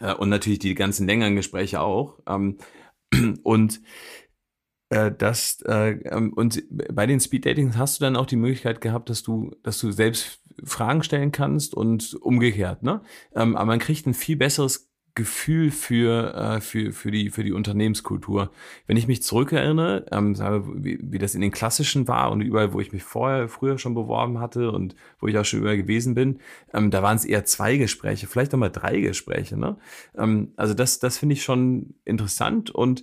Äh, 0.00 0.14
und 0.14 0.28
natürlich 0.28 0.58
die 0.58 0.74
ganzen 0.74 1.06
längeren 1.06 1.36
Gespräche 1.36 1.80
auch. 1.80 2.18
Ähm, 2.26 2.58
und 3.44 3.80
äh, 4.90 5.12
das 5.16 5.60
äh, 5.66 5.90
ähm, 6.08 6.32
und 6.32 6.62
bei 6.70 7.06
den 7.06 7.20
Speed 7.20 7.46
Datings 7.46 7.76
hast 7.76 8.00
du 8.00 8.04
dann 8.04 8.16
auch 8.16 8.26
die 8.26 8.36
Möglichkeit 8.36 8.80
gehabt, 8.80 9.10
dass 9.10 9.22
du, 9.22 9.54
dass 9.62 9.78
du 9.78 9.92
selbst 9.92 10.42
Fragen 10.64 11.02
stellen 11.02 11.32
kannst 11.32 11.74
und 11.74 12.14
umgekehrt, 12.14 12.82
ne? 12.82 13.02
Ähm, 13.34 13.56
aber 13.56 13.66
man 13.66 13.78
kriegt 13.78 14.06
ein 14.06 14.14
viel 14.14 14.36
besseres 14.36 14.88
Gefühl 15.18 15.72
für, 15.72 16.32
äh, 16.32 16.60
für, 16.60 16.92
für, 16.92 17.10
die, 17.10 17.30
für 17.30 17.42
die 17.42 17.50
Unternehmenskultur. 17.50 18.52
Wenn 18.86 18.96
ich 18.96 19.08
mich 19.08 19.20
zurückerinnere, 19.20 20.06
ähm, 20.12 20.36
wie, 20.76 21.00
wie 21.02 21.18
das 21.18 21.34
in 21.34 21.40
den 21.40 21.50
klassischen 21.50 22.06
war 22.06 22.30
und 22.30 22.40
überall, 22.40 22.72
wo 22.72 22.78
ich 22.78 22.92
mich 22.92 23.02
vorher, 23.02 23.48
früher 23.48 23.78
schon 23.78 23.94
beworben 23.94 24.38
hatte 24.38 24.70
und 24.70 24.94
wo 25.18 25.26
ich 25.26 25.36
auch 25.36 25.44
schon 25.44 25.58
überall 25.58 25.76
gewesen 25.76 26.14
bin, 26.14 26.38
ähm, 26.72 26.92
da 26.92 27.02
waren 27.02 27.16
es 27.16 27.24
eher 27.24 27.44
zwei 27.44 27.78
Gespräche, 27.78 28.28
vielleicht 28.28 28.54
auch 28.54 28.58
mal 28.58 28.68
drei 28.68 29.00
Gespräche. 29.00 29.56
Ne? 29.56 29.76
Ähm, 30.16 30.52
also 30.54 30.72
das, 30.72 31.00
das 31.00 31.18
finde 31.18 31.32
ich 31.32 31.42
schon 31.42 31.94
interessant 32.04 32.70
und 32.70 33.02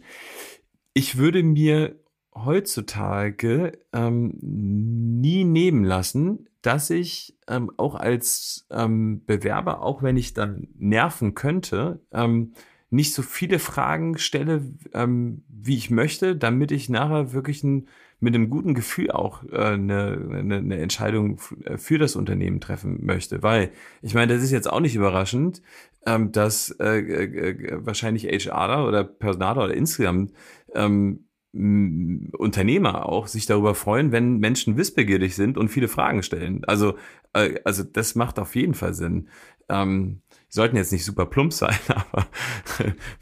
ich 0.96 1.18
würde 1.18 1.44
mir 1.44 2.00
heutzutage 2.34 3.80
ähm, 3.94 4.34
nie 4.42 5.44
nehmen 5.44 5.84
lassen, 5.84 6.48
dass 6.62 6.90
ich 6.90 7.38
ähm, 7.48 7.70
auch 7.78 7.96
als 7.96 8.66
ähm, 8.72 9.24
Bewerber, 9.26 9.82
auch 9.82 10.02
wenn 10.02 10.18
ich 10.18 10.34
dann 10.34 10.70
nerven 10.78 11.36
könnte, 11.36 12.02
ähm, 12.12 12.54
nicht 12.90 13.14
so 13.14 13.22
viele 13.22 13.60
Fragen 13.60 14.18
stelle, 14.18 14.74
ähm, 14.94 15.44
wie 15.50 15.76
ich 15.76 15.90
möchte, 15.90 16.36
damit 16.36 16.72
ich 16.72 16.90
nachher 16.90 17.34
wirklich 17.34 17.64
ein, 17.64 17.90
mit 18.20 18.34
einem 18.34 18.50
guten 18.50 18.74
Gefühl 18.74 19.12
auch 19.12 19.44
äh, 19.52 19.58
eine, 19.58 20.28
eine, 20.32 20.58
eine 20.58 20.78
Entscheidung 20.80 21.40
äh, 21.64 21.78
für 21.78 21.98
das 21.98 22.16
Unternehmen 22.16 22.62
treffen 22.62 23.06
möchte. 23.06 23.44
Weil, 23.44 23.72
ich 24.02 24.14
meine, 24.14 24.34
das 24.34 24.44
ist 24.44 24.52
jetzt 24.52 24.70
auch 24.70 24.80
nicht 24.80 24.96
überraschend, 24.96 25.62
ähm, 26.06 26.32
dass 26.32 26.72
äh, 26.80 27.00
äh, 27.00 27.50
äh 27.50 27.86
wahrscheinlich 27.86 28.26
HR 28.26 28.88
oder 28.88 29.04
Personaler 29.04 29.66
oder 29.66 29.74
insgesamt 29.74 30.34
ähm, 30.74 31.26
Unternehmer 31.58 33.08
auch 33.08 33.28
sich 33.28 33.46
darüber 33.46 33.76
freuen, 33.76 34.12
wenn 34.12 34.40
Menschen 34.40 34.76
wissbegierig 34.76 35.36
sind 35.36 35.58
und 35.58 35.70
viele 35.70 35.88
Fragen 35.88 36.22
stellen. 36.22 36.66
Also, 36.66 36.96
äh, 37.34 37.60
also 37.64 37.84
das 37.84 38.16
macht 38.16 38.40
auf 38.40 38.56
jeden 38.56 38.74
Fall 38.74 38.94
Sinn. 38.94 39.30
Ähm, 39.70 40.22
sollten 40.50 40.76
jetzt 40.76 40.92
nicht 40.92 41.06
super 41.06 41.26
plump 41.26 41.54
sein, 41.54 41.78
aber 41.88 42.28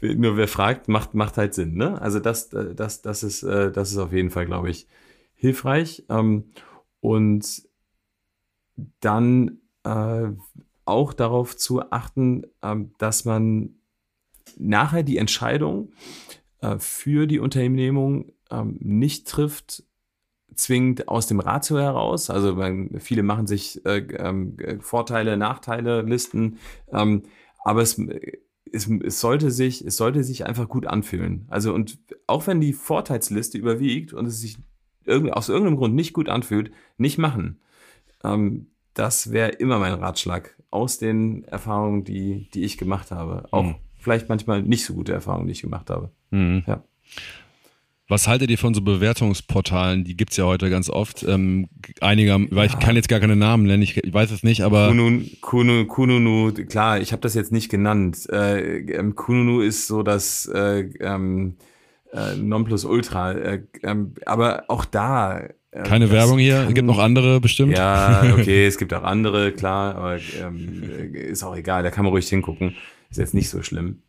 nur 0.00 0.36
wer 0.36 0.48
fragt, 0.48 0.88
macht, 0.88 1.14
macht 1.14 1.36
halt 1.36 1.54
Sinn. 1.54 1.76
Ne? 1.76 2.00
Also 2.00 2.18
das, 2.18 2.48
das, 2.50 3.02
das, 3.02 3.22
ist, 3.22 3.44
äh, 3.44 3.70
das 3.70 3.92
ist 3.92 3.98
auf 3.98 4.12
jeden 4.12 4.30
Fall, 4.30 4.46
glaube 4.46 4.68
ich, 4.68 4.88
hilfreich. 5.34 6.04
Ähm, 6.08 6.50
und 7.00 7.62
dann 8.98 9.60
äh, 9.84 10.28
auch 10.86 11.12
darauf 11.12 11.56
zu 11.56 11.88
achten, 11.92 12.44
äh, 12.62 12.76
dass 12.98 13.24
man 13.24 13.76
nachher 14.58 15.04
die 15.04 15.18
Entscheidung 15.18 15.92
äh, 16.64 16.78
für 16.78 17.26
die 17.26 17.38
Unternehmung 17.38 18.32
ähm, 18.50 18.78
nicht 18.80 19.28
trifft, 19.28 19.84
zwingend 20.54 21.08
aus 21.08 21.26
dem 21.26 21.40
Ratio 21.40 21.78
heraus. 21.78 22.30
Also 22.30 22.54
man, 22.54 23.00
viele 23.00 23.22
machen 23.22 23.46
sich 23.46 23.84
äh, 23.84 23.98
ähm, 24.16 24.56
Vorteile, 24.80 25.36
Nachteile, 25.36 26.02
Listen, 26.02 26.58
ähm, 26.92 27.22
aber 27.64 27.82
es, 27.82 27.98
es, 28.72 28.88
es, 28.88 29.20
sollte 29.20 29.50
sich, 29.50 29.84
es 29.84 29.96
sollte 29.96 30.22
sich 30.22 30.46
einfach 30.46 30.68
gut 30.68 30.86
anfühlen. 30.86 31.46
Also 31.48 31.74
und 31.74 31.98
auch 32.26 32.46
wenn 32.46 32.60
die 32.60 32.72
Vorteilsliste 32.72 33.58
überwiegt 33.58 34.12
und 34.12 34.26
es 34.26 34.40
sich 34.40 34.58
irgend, 35.04 35.32
aus 35.32 35.48
irgendeinem 35.48 35.76
Grund 35.76 35.94
nicht 35.94 36.12
gut 36.12 36.28
anfühlt, 36.28 36.70
nicht 36.98 37.18
machen. 37.18 37.60
Ähm, 38.22 38.68
das 38.94 39.32
wäre 39.32 39.50
immer 39.50 39.78
mein 39.80 39.94
Ratschlag 39.94 40.56
aus 40.70 40.98
den 40.98 41.44
Erfahrungen, 41.44 42.04
die, 42.04 42.48
die 42.54 42.64
ich 42.64 42.78
gemacht 42.78 43.10
habe. 43.10 43.48
Auch 43.50 43.64
mhm. 43.64 43.74
vielleicht 43.98 44.28
manchmal 44.28 44.62
nicht 44.62 44.84
so 44.84 44.94
gute 44.94 45.12
Erfahrungen, 45.12 45.46
die 45.46 45.52
ich 45.52 45.62
gemacht 45.62 45.90
habe. 45.90 46.12
Mhm. 46.34 46.64
Ja. 46.66 46.82
Was 48.06 48.28
haltet 48.28 48.50
ihr 48.50 48.58
von 48.58 48.74
so 48.74 48.82
Bewertungsportalen? 48.82 50.04
Die 50.04 50.14
gibt's 50.14 50.36
ja 50.36 50.44
heute 50.44 50.68
ganz 50.68 50.90
oft. 50.90 51.22
Ähm, 51.22 51.68
einige, 52.00 52.46
weil 52.50 52.66
ich 52.66 52.78
kann 52.78 52.96
jetzt 52.96 53.08
gar 53.08 53.18
keine 53.18 53.34
Namen 53.34 53.64
nennen, 53.64 53.82
ich, 53.82 53.96
ich 53.96 54.12
weiß 54.12 54.30
es 54.30 54.42
nicht, 54.42 54.60
aber. 54.60 54.88
Kununu, 54.88 55.24
Kununu, 55.40 55.86
Kununu 55.86 56.52
klar, 56.68 57.00
ich 57.00 57.12
habe 57.12 57.22
das 57.22 57.34
jetzt 57.34 57.50
nicht 57.50 57.70
genannt. 57.70 58.28
Äh, 58.30 58.80
ähm, 58.92 59.14
Kununu 59.14 59.62
ist 59.62 59.86
so 59.86 60.02
das 60.02 60.46
äh, 60.54 60.90
ähm, 61.00 61.56
äh, 62.12 62.36
Nonplusultra. 62.36 63.32
Äh, 63.32 63.62
ähm, 63.82 64.14
aber 64.26 64.64
auch 64.68 64.84
da. 64.84 65.38
Äh, 65.70 65.82
keine 65.84 66.10
Werbung 66.10 66.38
hier, 66.38 66.66
es 66.68 66.74
gibt 66.74 66.86
noch 66.86 66.98
andere 66.98 67.40
bestimmt. 67.40 67.76
Ja, 67.76 68.22
okay, 68.38 68.66
es 68.68 68.76
gibt 68.76 68.92
auch 68.92 69.04
andere, 69.04 69.50
klar, 69.52 69.94
aber 69.94 70.18
ähm, 70.42 71.14
ist 71.14 71.42
auch 71.42 71.56
egal, 71.56 71.82
da 71.82 71.90
kann 71.90 72.04
man 72.04 72.12
ruhig 72.12 72.28
hingucken. 72.28 72.76
Ist 73.10 73.18
jetzt 73.18 73.34
nicht 73.34 73.48
so 73.48 73.62
schlimm. 73.62 74.03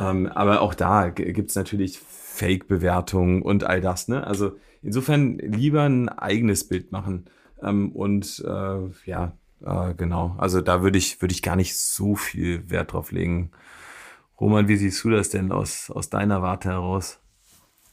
Ähm, 0.00 0.28
aber 0.28 0.62
auch 0.62 0.72
da 0.72 1.10
gibt's 1.10 1.54
natürlich 1.54 1.98
Fake-Bewertungen 1.98 3.42
und 3.42 3.64
all 3.64 3.82
das. 3.82 4.08
Ne? 4.08 4.26
Also 4.26 4.56
insofern 4.82 5.36
lieber 5.38 5.82
ein 5.82 6.08
eigenes 6.08 6.66
Bild 6.66 6.90
machen. 6.90 7.26
Ähm, 7.62 7.92
und 7.92 8.42
äh, 8.46 8.78
ja, 9.04 9.32
äh, 9.62 9.94
genau. 9.94 10.36
Also 10.38 10.62
da 10.62 10.82
würde 10.82 10.96
ich, 10.96 11.20
würde 11.20 11.32
ich 11.32 11.42
gar 11.42 11.56
nicht 11.56 11.76
so 11.76 12.16
viel 12.16 12.70
Wert 12.70 12.94
drauf 12.94 13.12
legen. 13.12 13.50
Roman, 14.40 14.68
wie 14.68 14.76
siehst 14.76 15.04
du 15.04 15.10
das 15.10 15.28
denn 15.28 15.52
aus, 15.52 15.90
aus 15.90 16.08
deiner 16.08 16.40
Warte 16.40 16.70
heraus? 16.70 17.19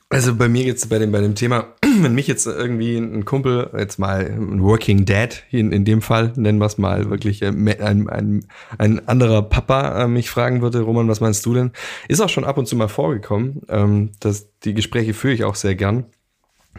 Also 0.09 0.35
bei 0.35 0.47
mir 0.47 0.63
geht's 0.63 0.87
bei 0.87 0.99
dem, 0.99 1.11
bei 1.11 1.19
dem 1.19 1.35
Thema, 1.35 1.73
wenn 1.81 2.15
mich 2.15 2.27
jetzt 2.27 2.47
irgendwie 2.47 2.95
ein 2.95 3.25
Kumpel, 3.25 3.69
jetzt 3.77 3.99
mal 3.99 4.25
ein 4.25 4.61
Working 4.61 5.03
Dad, 5.03 5.43
in, 5.51 5.73
in 5.73 5.83
dem 5.83 6.01
Fall, 6.01 6.31
nennen 6.37 6.59
wir 6.59 6.65
es 6.65 6.77
mal, 6.77 7.09
wirklich 7.09 7.41
äh, 7.41 7.47
ein, 7.47 8.09
ein, 8.09 8.45
ein 8.77 9.07
anderer 9.07 9.41
Papa 9.41 10.03
äh, 10.03 10.07
mich 10.07 10.29
fragen 10.29 10.61
würde, 10.61 10.79
Roman, 10.79 11.09
was 11.09 11.19
meinst 11.19 11.45
du 11.45 11.53
denn? 11.53 11.71
Ist 12.07 12.21
auch 12.21 12.29
schon 12.29 12.45
ab 12.45 12.57
und 12.57 12.67
zu 12.67 12.77
mal 12.77 12.87
vorgekommen. 12.87 13.63
Ähm, 13.67 14.11
dass 14.21 14.47
die 14.63 14.73
Gespräche 14.73 15.13
führe 15.13 15.33
ich 15.33 15.43
auch 15.43 15.55
sehr 15.55 15.75
gern. 15.75 16.05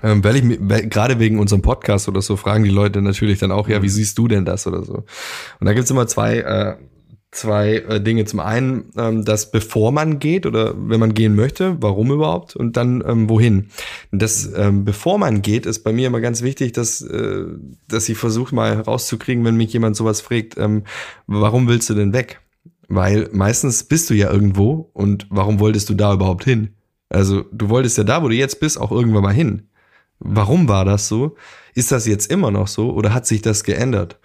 Ähm, 0.02 0.24
weil 0.24 0.36
ich 0.36 0.58
weil, 0.60 0.88
gerade 0.88 1.18
wegen 1.18 1.38
unserem 1.38 1.60
Podcast 1.60 2.08
oder 2.08 2.22
so 2.22 2.36
fragen 2.36 2.64
die 2.64 2.70
Leute 2.70 3.02
natürlich 3.02 3.40
dann 3.40 3.52
auch, 3.52 3.68
ja, 3.68 3.82
wie 3.82 3.88
siehst 3.90 4.16
du 4.16 4.28
denn 4.28 4.46
das 4.46 4.66
oder 4.66 4.84
so? 4.84 5.04
Und 5.60 5.66
da 5.66 5.74
gibt's 5.74 5.90
immer 5.90 6.06
zwei 6.06 6.38
äh, 6.38 6.76
zwei 7.30 7.76
äh, 7.76 8.00
Dinge. 8.00 8.24
Zum 8.24 8.40
einen, 8.40 8.90
ähm, 8.96 9.24
dass 9.24 9.50
bevor 9.50 9.92
man 9.92 10.18
geht 10.18 10.46
oder 10.46 10.74
wenn 10.76 11.00
man 11.00 11.14
gehen 11.14 11.34
möchte, 11.34 11.76
warum 11.80 12.10
überhaupt 12.10 12.56
und 12.56 12.76
dann 12.76 13.02
ähm, 13.06 13.28
wohin. 13.28 13.68
Das 14.12 14.50
ähm, 14.56 14.84
bevor 14.84 15.18
man 15.18 15.42
geht, 15.42 15.66
ist 15.66 15.84
bei 15.84 15.92
mir 15.92 16.06
immer 16.06 16.20
ganz 16.20 16.42
wichtig, 16.42 16.72
dass, 16.72 17.00
äh, 17.02 17.44
dass 17.86 18.08
ich 18.08 18.16
versuche 18.16 18.54
mal 18.54 18.76
herauszukriegen, 18.76 19.44
wenn 19.44 19.56
mich 19.56 19.72
jemand 19.72 19.96
sowas 19.96 20.20
fragt, 20.20 20.56
ähm, 20.58 20.84
warum 21.26 21.68
willst 21.68 21.90
du 21.90 21.94
denn 21.94 22.12
weg? 22.12 22.40
Weil 22.88 23.28
meistens 23.32 23.84
bist 23.84 24.08
du 24.08 24.14
ja 24.14 24.32
irgendwo 24.32 24.90
und 24.94 25.26
warum 25.28 25.60
wolltest 25.60 25.90
du 25.90 25.94
da 25.94 26.14
überhaupt 26.14 26.44
hin? 26.44 26.70
Also 27.10 27.44
du 27.52 27.68
wolltest 27.68 27.98
ja 27.98 28.04
da, 28.04 28.22
wo 28.22 28.28
du 28.28 28.34
jetzt 28.34 28.60
bist, 28.60 28.80
auch 28.80 28.90
irgendwann 28.90 29.22
mal 29.22 29.34
hin. 29.34 29.68
Warum 30.18 30.68
war 30.68 30.84
das 30.84 31.08
so? 31.08 31.36
Ist 31.74 31.92
das 31.92 32.06
jetzt 32.06 32.30
immer 32.30 32.50
noch 32.50 32.66
so 32.66 32.92
oder 32.92 33.12
hat 33.14 33.26
sich 33.26 33.42
das 33.42 33.62
geändert? 33.62 34.18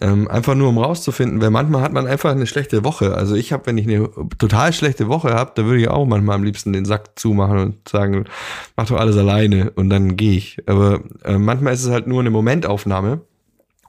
Ähm, 0.00 0.26
einfach 0.28 0.54
nur 0.54 0.70
um 0.70 0.78
rauszufinden, 0.78 1.40
weil 1.42 1.50
manchmal 1.50 1.82
hat 1.82 1.92
man 1.92 2.06
einfach 2.06 2.30
eine 2.30 2.46
schlechte 2.46 2.82
Woche. 2.82 3.14
Also 3.14 3.34
ich 3.34 3.52
habe, 3.52 3.66
wenn 3.66 3.78
ich 3.78 3.86
eine 3.86 4.08
total 4.38 4.72
schlechte 4.72 5.06
Woche 5.08 5.34
habe, 5.34 5.52
da 5.54 5.64
würde 5.64 5.80
ich 5.80 5.88
auch 5.88 6.06
manchmal 6.06 6.36
am 6.36 6.44
liebsten 6.44 6.72
den 6.72 6.86
Sack 6.86 7.18
zumachen 7.18 7.58
und 7.58 7.88
sagen, 7.88 8.24
mach 8.74 8.86
doch 8.86 8.98
alles 8.98 9.16
alleine 9.16 9.70
und 9.70 9.90
dann 9.90 10.16
gehe 10.16 10.36
ich. 10.36 10.58
Aber 10.66 11.02
äh, 11.24 11.38
manchmal 11.38 11.74
ist 11.74 11.84
es 11.84 11.90
halt 11.90 12.06
nur 12.06 12.20
eine 12.20 12.30
Momentaufnahme 12.30 13.20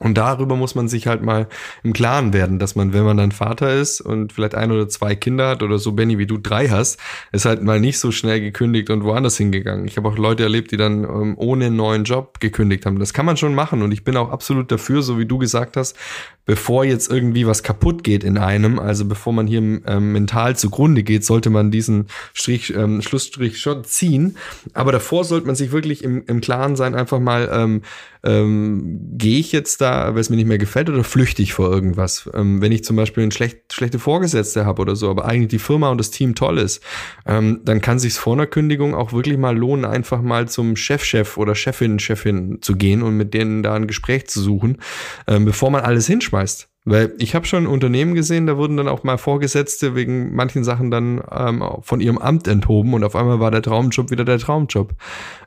und 0.00 0.18
darüber 0.18 0.56
muss 0.56 0.74
man 0.74 0.88
sich 0.88 1.06
halt 1.06 1.22
mal 1.22 1.46
im 1.84 1.92
Klaren 1.92 2.32
werden, 2.32 2.58
dass 2.58 2.74
man, 2.74 2.92
wenn 2.92 3.04
man 3.04 3.16
dann 3.16 3.30
Vater 3.30 3.72
ist 3.72 4.00
und 4.00 4.32
vielleicht 4.32 4.56
ein 4.56 4.72
oder 4.72 4.88
zwei 4.88 5.14
Kinder 5.14 5.48
hat 5.48 5.62
oder 5.62 5.78
so, 5.78 5.92
Benny, 5.92 6.18
wie 6.18 6.26
du 6.26 6.36
drei 6.36 6.68
hast, 6.68 6.98
ist 7.30 7.44
halt 7.44 7.62
mal 7.62 7.78
nicht 7.78 8.00
so 8.00 8.10
schnell 8.10 8.40
gekündigt 8.40 8.90
und 8.90 9.04
woanders 9.04 9.36
hingegangen. 9.36 9.86
Ich 9.86 9.96
habe 9.96 10.08
auch 10.08 10.18
Leute 10.18 10.42
erlebt, 10.42 10.72
die 10.72 10.76
dann 10.76 11.04
ähm, 11.04 11.34
ohne 11.38 11.66
einen 11.66 11.76
neuen 11.76 12.02
Job 12.02 12.40
gekündigt 12.40 12.86
haben. 12.86 12.98
Das 12.98 13.14
kann 13.14 13.24
man 13.24 13.36
schon 13.36 13.54
machen 13.54 13.82
und 13.82 13.92
ich 13.92 14.02
bin 14.02 14.16
auch 14.16 14.30
absolut 14.30 14.72
dafür, 14.72 15.00
so 15.02 15.16
wie 15.16 15.26
du 15.26 15.38
gesagt 15.38 15.76
hast, 15.76 15.96
bevor 16.44 16.84
jetzt 16.84 17.10
irgendwie 17.10 17.46
was 17.46 17.62
kaputt 17.62 18.02
geht 18.02 18.24
in 18.24 18.36
einem, 18.36 18.80
also 18.80 19.04
bevor 19.04 19.32
man 19.32 19.46
hier 19.46 19.60
ähm, 19.60 20.12
mental 20.12 20.56
zugrunde 20.56 21.04
geht, 21.04 21.24
sollte 21.24 21.50
man 21.50 21.70
diesen 21.70 22.08
Strich, 22.32 22.74
ähm, 22.74 23.00
Schlussstrich 23.00 23.60
schon 23.60 23.84
ziehen. 23.84 24.36
Aber 24.72 24.90
davor 24.90 25.24
sollte 25.24 25.46
man 25.46 25.54
sich 25.54 25.70
wirklich 25.70 26.02
im, 26.02 26.24
im 26.26 26.40
Klaren 26.40 26.74
sein, 26.74 26.96
einfach 26.96 27.20
mal, 27.20 27.48
ähm, 27.52 27.82
ähm, 28.24 29.00
gehe 29.12 29.38
ich 29.38 29.52
jetzt 29.52 29.80
da, 29.80 30.14
weil 30.14 30.20
es 30.20 30.30
mir 30.30 30.36
nicht 30.36 30.48
mehr 30.48 30.58
gefällt, 30.58 30.88
oder 30.88 31.04
flüchte 31.04 31.42
ich 31.42 31.52
vor 31.52 31.70
irgendwas? 31.70 32.28
Ähm, 32.34 32.60
wenn 32.60 32.72
ich 32.72 32.84
zum 32.84 32.96
Beispiel 32.96 33.22
eine 33.22 33.32
schlecht, 33.32 33.72
schlechte 33.72 33.98
Vorgesetzte 33.98 34.64
habe 34.64 34.82
oder 34.82 34.96
so, 34.96 35.10
aber 35.10 35.26
eigentlich 35.26 35.48
die 35.48 35.58
Firma 35.58 35.90
und 35.90 35.98
das 35.98 36.10
Team 36.10 36.34
toll 36.34 36.58
ist, 36.58 36.82
ähm, 37.26 37.60
dann 37.64 37.80
kann 37.80 37.98
sich 37.98 38.14
vor 38.14 38.32
einer 38.32 38.46
Kündigung 38.46 38.94
auch 38.94 39.12
wirklich 39.12 39.36
mal 39.36 39.56
lohnen, 39.56 39.84
einfach 39.84 40.22
mal 40.22 40.48
zum 40.48 40.76
Chefchef 40.76 41.34
-Chef 41.34 41.38
oder 41.38 41.54
Chefin, 41.54 41.98
Chefin 41.98 42.58
zu 42.60 42.76
gehen 42.76 43.02
und 43.02 43.16
mit 43.16 43.34
denen 43.34 43.62
da 43.62 43.74
ein 43.74 43.86
Gespräch 43.86 44.26
zu 44.26 44.40
suchen, 44.40 44.78
ähm, 45.26 45.44
bevor 45.44 45.70
man 45.70 45.82
alles 45.82 46.06
hinschmeißt. 46.06 46.68
Weil 46.86 47.14
ich 47.16 47.34
habe 47.34 47.46
schon 47.46 47.66
Unternehmen 47.66 48.14
gesehen, 48.14 48.46
da 48.46 48.58
wurden 48.58 48.76
dann 48.76 48.88
auch 48.88 49.04
mal 49.04 49.16
Vorgesetzte 49.16 49.94
wegen 49.94 50.34
manchen 50.34 50.64
Sachen 50.64 50.90
dann 50.90 51.22
ähm, 51.32 51.64
von 51.80 52.00
ihrem 52.00 52.18
Amt 52.18 52.46
enthoben 52.46 52.92
und 52.92 53.04
auf 53.04 53.16
einmal 53.16 53.40
war 53.40 53.50
der 53.50 53.62
Traumjob 53.62 54.10
wieder 54.10 54.26
der 54.26 54.38
Traumjob. 54.38 54.92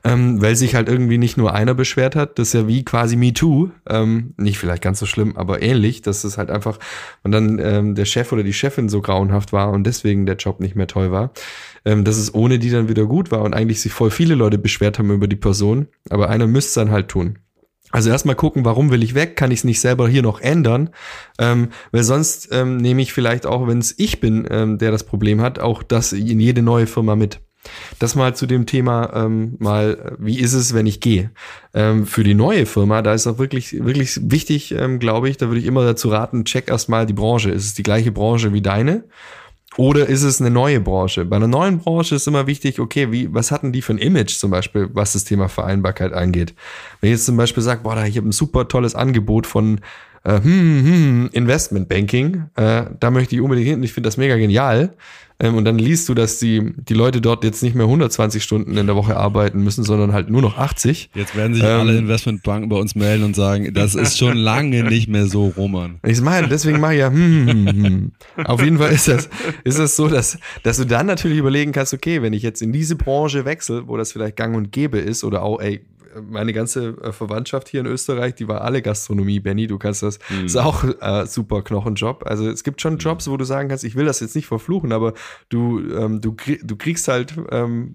Ähm, 0.02 0.42
weil 0.42 0.56
sich 0.56 0.74
halt 0.74 0.88
irgendwie 0.88 1.16
nicht 1.16 1.36
nur 1.36 1.54
einer 1.54 1.74
beschwert 1.74 2.16
hat, 2.16 2.40
das 2.40 2.48
ist 2.48 2.54
ja 2.54 2.66
wie 2.66 2.84
quasi 2.84 3.14
MeToo, 3.14 3.70
ähm, 3.88 4.34
nicht 4.36 4.58
vielleicht 4.58 4.82
ganz 4.82 4.98
so 4.98 5.06
schlimm, 5.06 5.36
aber 5.36 5.62
ähnlich, 5.62 6.02
dass 6.02 6.24
es 6.24 6.38
halt 6.38 6.50
einfach 6.50 6.80
und 7.22 7.30
dann 7.30 7.60
ähm, 7.60 7.94
der 7.94 8.04
Chef 8.04 8.32
oder 8.32 8.42
die 8.42 8.52
Chefin 8.52 8.88
so 8.88 9.00
grauenhaft 9.00 9.52
war 9.52 9.70
und 9.70 9.84
deswegen 9.84 10.26
der 10.26 10.36
Job 10.36 10.58
nicht 10.58 10.74
mehr 10.74 10.88
toll 10.88 11.12
war, 11.12 11.30
ähm, 11.84 12.02
dass 12.02 12.16
es 12.16 12.34
ohne 12.34 12.58
die 12.58 12.70
dann 12.70 12.88
wieder 12.88 13.06
gut 13.06 13.30
war 13.30 13.42
und 13.42 13.54
eigentlich 13.54 13.80
sich 13.80 13.92
voll 13.92 14.10
viele 14.10 14.34
Leute 14.34 14.58
beschwert 14.58 14.98
haben 14.98 15.12
über 15.12 15.28
die 15.28 15.36
Person, 15.36 15.86
aber 16.10 16.30
einer 16.30 16.48
müsste 16.48 16.68
es 16.68 16.74
dann 16.74 16.90
halt 16.90 17.06
tun. 17.06 17.38
Also 17.90 18.10
erstmal 18.10 18.36
gucken, 18.36 18.64
warum 18.64 18.90
will 18.90 19.02
ich 19.02 19.14
weg? 19.14 19.36
Kann 19.36 19.50
ich 19.50 19.60
es 19.60 19.64
nicht 19.64 19.80
selber 19.80 20.08
hier 20.08 20.22
noch 20.22 20.40
ändern? 20.40 20.90
Ähm, 21.38 21.68
weil 21.90 22.04
sonst 22.04 22.48
ähm, 22.52 22.76
nehme 22.76 23.02
ich 23.02 23.12
vielleicht 23.12 23.46
auch, 23.46 23.66
wenn 23.66 23.78
es 23.78 23.94
ich 23.98 24.20
bin, 24.20 24.46
ähm, 24.50 24.78
der 24.78 24.90
das 24.90 25.04
Problem 25.04 25.40
hat, 25.40 25.58
auch 25.58 25.82
das 25.82 26.12
in 26.12 26.40
jede 26.40 26.62
neue 26.62 26.86
Firma 26.86 27.16
mit. 27.16 27.40
Das 27.98 28.14
mal 28.14 28.34
zu 28.34 28.46
dem 28.46 28.66
Thema 28.66 29.12
ähm, 29.14 29.56
mal, 29.58 30.16
wie 30.18 30.38
ist 30.38 30.52
es, 30.52 30.74
wenn 30.74 30.86
ich 30.86 31.00
gehe? 31.00 31.30
Ähm, 31.74 32.06
für 32.06 32.24
die 32.24 32.34
neue 32.34 32.66
Firma, 32.66 33.02
da 33.02 33.14
ist 33.14 33.26
auch 33.26 33.38
wirklich, 33.38 33.84
wirklich 33.84 34.18
wichtig, 34.22 34.72
ähm, 34.72 34.98
glaube 34.98 35.28
ich, 35.28 35.36
da 35.36 35.48
würde 35.48 35.60
ich 35.60 35.66
immer 35.66 35.84
dazu 35.84 36.08
raten, 36.08 36.44
check 36.44 36.68
erstmal 36.68 37.06
die 37.06 37.14
Branche. 37.14 37.50
Ist 37.50 37.64
es 37.64 37.74
die 37.74 37.82
gleiche 37.82 38.12
Branche 38.12 38.52
wie 38.52 38.62
deine? 38.62 39.04
Oder 39.78 40.08
ist 40.08 40.24
es 40.24 40.40
eine 40.40 40.50
neue 40.50 40.80
Branche? 40.80 41.24
Bei 41.24 41.36
einer 41.36 41.46
neuen 41.46 41.78
Branche 41.78 42.16
ist 42.16 42.26
immer 42.26 42.48
wichtig, 42.48 42.80
okay, 42.80 43.12
wie, 43.12 43.32
was 43.32 43.52
hatten 43.52 43.72
die 43.72 43.80
für 43.80 43.94
ein 43.94 43.98
Image 43.98 44.36
zum 44.36 44.50
Beispiel, 44.50 44.90
was 44.92 45.12
das 45.12 45.22
Thema 45.22 45.48
Vereinbarkeit 45.48 46.12
angeht? 46.12 46.52
Wenn 47.00 47.10
ich 47.10 47.14
jetzt 47.14 47.26
zum 47.26 47.36
Beispiel 47.36 47.62
sage, 47.62 47.82
boah, 47.84 47.96
ich 48.04 48.16
habe 48.16 48.28
ein 48.28 48.32
super 48.32 48.66
tolles 48.66 48.96
Angebot 48.96 49.46
von 49.46 49.80
äh, 50.24 50.40
hm, 50.40 50.42
hm, 50.42 50.84
hm, 50.84 51.30
Investment 51.32 51.88
Banking, 51.88 52.44
äh, 52.56 52.84
da 52.98 53.10
möchte 53.10 53.34
ich 53.34 53.40
unbedingt 53.40 53.68
hin. 53.68 53.82
Ich 53.82 53.92
finde 53.92 54.08
das 54.08 54.16
mega 54.16 54.36
genial. 54.36 54.94
Ähm, 55.40 55.54
und 55.54 55.64
dann 55.64 55.78
liest 55.78 56.08
du, 56.08 56.14
dass 56.14 56.38
die, 56.40 56.72
die 56.76 56.94
Leute 56.94 57.20
dort 57.20 57.44
jetzt 57.44 57.62
nicht 57.62 57.76
mehr 57.76 57.86
120 57.86 58.42
Stunden 58.42 58.76
in 58.76 58.86
der 58.86 58.96
Woche 58.96 59.16
arbeiten 59.16 59.62
müssen, 59.62 59.84
sondern 59.84 60.12
halt 60.12 60.30
nur 60.30 60.42
noch 60.42 60.58
80. 60.58 61.10
Jetzt 61.14 61.36
werden 61.36 61.54
sich 61.54 61.62
ähm, 61.62 61.80
alle 61.80 61.96
Investmentbanken 61.96 62.68
bei 62.68 62.76
uns 62.76 62.96
melden 62.96 63.22
und 63.22 63.36
sagen, 63.36 63.72
das 63.72 63.94
ist 63.94 64.18
schon 64.18 64.36
lange 64.36 64.82
nicht 64.82 65.08
mehr 65.08 65.26
so, 65.26 65.52
Roman. 65.56 66.00
Ich 66.04 66.20
meine, 66.20 66.48
deswegen 66.48 66.80
mache 66.80 66.94
ich 66.94 67.00
ja, 67.00 67.10
hm, 67.10 67.48
hm, 67.48 67.66
hm. 67.66 67.84
hm. 67.84 68.12
Auf 68.46 68.62
jeden 68.62 68.78
Fall 68.78 68.90
ist 68.90 69.06
das, 69.06 69.28
ist 69.62 69.78
das 69.78 69.94
so, 69.94 70.08
dass, 70.08 70.38
dass 70.64 70.76
du 70.78 70.84
dann 70.84 71.06
natürlich 71.06 71.38
überlegen 71.38 71.70
kannst, 71.70 71.94
okay, 71.94 72.20
wenn 72.20 72.32
ich 72.32 72.42
jetzt 72.42 72.60
in 72.60 72.72
diese 72.72 72.96
Branche 72.96 73.44
wechsle, 73.44 73.86
wo 73.86 73.96
das 73.96 74.10
vielleicht 74.12 74.36
gang 74.36 74.56
und 74.56 74.72
gäbe 74.72 74.98
ist, 74.98 75.22
oder 75.22 75.42
auch, 75.42 75.60
ey, 75.60 75.82
meine 76.20 76.52
ganze 76.52 76.96
äh, 77.02 77.12
Verwandtschaft 77.12 77.68
hier 77.68 77.80
in 77.80 77.86
Österreich, 77.86 78.34
die 78.34 78.48
war 78.48 78.62
alle 78.62 78.82
Gastronomie, 78.82 79.40
Benny, 79.40 79.66
du 79.66 79.78
kannst 79.78 80.02
das, 80.02 80.18
mhm. 80.30 80.46
ist 80.46 80.56
auch 80.56 80.84
äh, 80.84 81.26
super 81.26 81.62
Knochenjob. 81.62 82.24
Also 82.26 82.48
es 82.48 82.64
gibt 82.64 82.80
schon 82.80 82.94
mhm. 82.94 82.98
Jobs, 82.98 83.28
wo 83.28 83.36
du 83.36 83.44
sagen 83.44 83.68
kannst, 83.68 83.84
ich 83.84 83.94
will 83.94 84.04
das 84.04 84.20
jetzt 84.20 84.36
nicht 84.36 84.46
verfluchen, 84.46 84.92
aber 84.92 85.14
du, 85.48 85.80
ähm, 85.80 86.20
du, 86.20 86.34
krieg, 86.34 86.60
du 86.64 86.76
kriegst 86.76 87.08
halt, 87.08 87.34
ähm, 87.50 87.94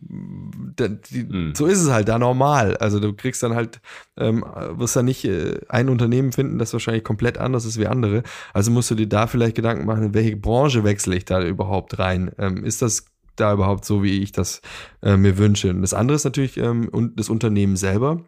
die, 0.79 1.23
mhm. 1.23 1.53
so 1.55 1.65
ist 1.65 1.81
es 1.81 1.89
halt 1.89 2.07
da 2.07 2.19
normal. 2.19 2.77
Also 2.77 2.99
du 2.99 3.13
kriegst 3.13 3.43
dann 3.43 3.55
halt, 3.55 3.81
ähm, 4.17 4.45
wirst 4.71 4.95
dann 4.95 5.05
nicht 5.05 5.25
äh, 5.25 5.59
ein 5.69 5.89
Unternehmen 5.89 6.31
finden, 6.31 6.59
das 6.59 6.73
wahrscheinlich 6.73 7.03
komplett 7.03 7.37
anders 7.37 7.65
ist 7.65 7.79
wie 7.79 7.87
andere. 7.87 8.23
Also 8.53 8.71
musst 8.71 8.91
du 8.91 8.95
dir 8.95 9.07
da 9.07 9.27
vielleicht 9.27 9.55
Gedanken 9.55 9.85
machen, 9.85 10.03
in 10.03 10.13
welche 10.13 10.35
Branche 10.35 10.83
wechsle 10.83 11.15
ich 11.15 11.25
da 11.25 11.43
überhaupt 11.43 11.99
rein? 11.99 12.31
Ähm, 12.37 12.63
ist 12.63 12.81
das 12.81 13.05
da 13.35 13.53
überhaupt 13.53 13.85
so, 13.85 14.03
wie 14.03 14.21
ich 14.21 14.31
das 14.31 14.61
äh, 15.01 15.17
mir 15.17 15.37
wünsche. 15.37 15.69
Und 15.69 15.81
das 15.81 15.93
andere 15.93 16.15
ist 16.15 16.23
natürlich 16.23 16.57
ähm, 16.57 16.89
und 16.89 17.19
das 17.19 17.29
Unternehmen 17.29 17.75
selber 17.75 18.23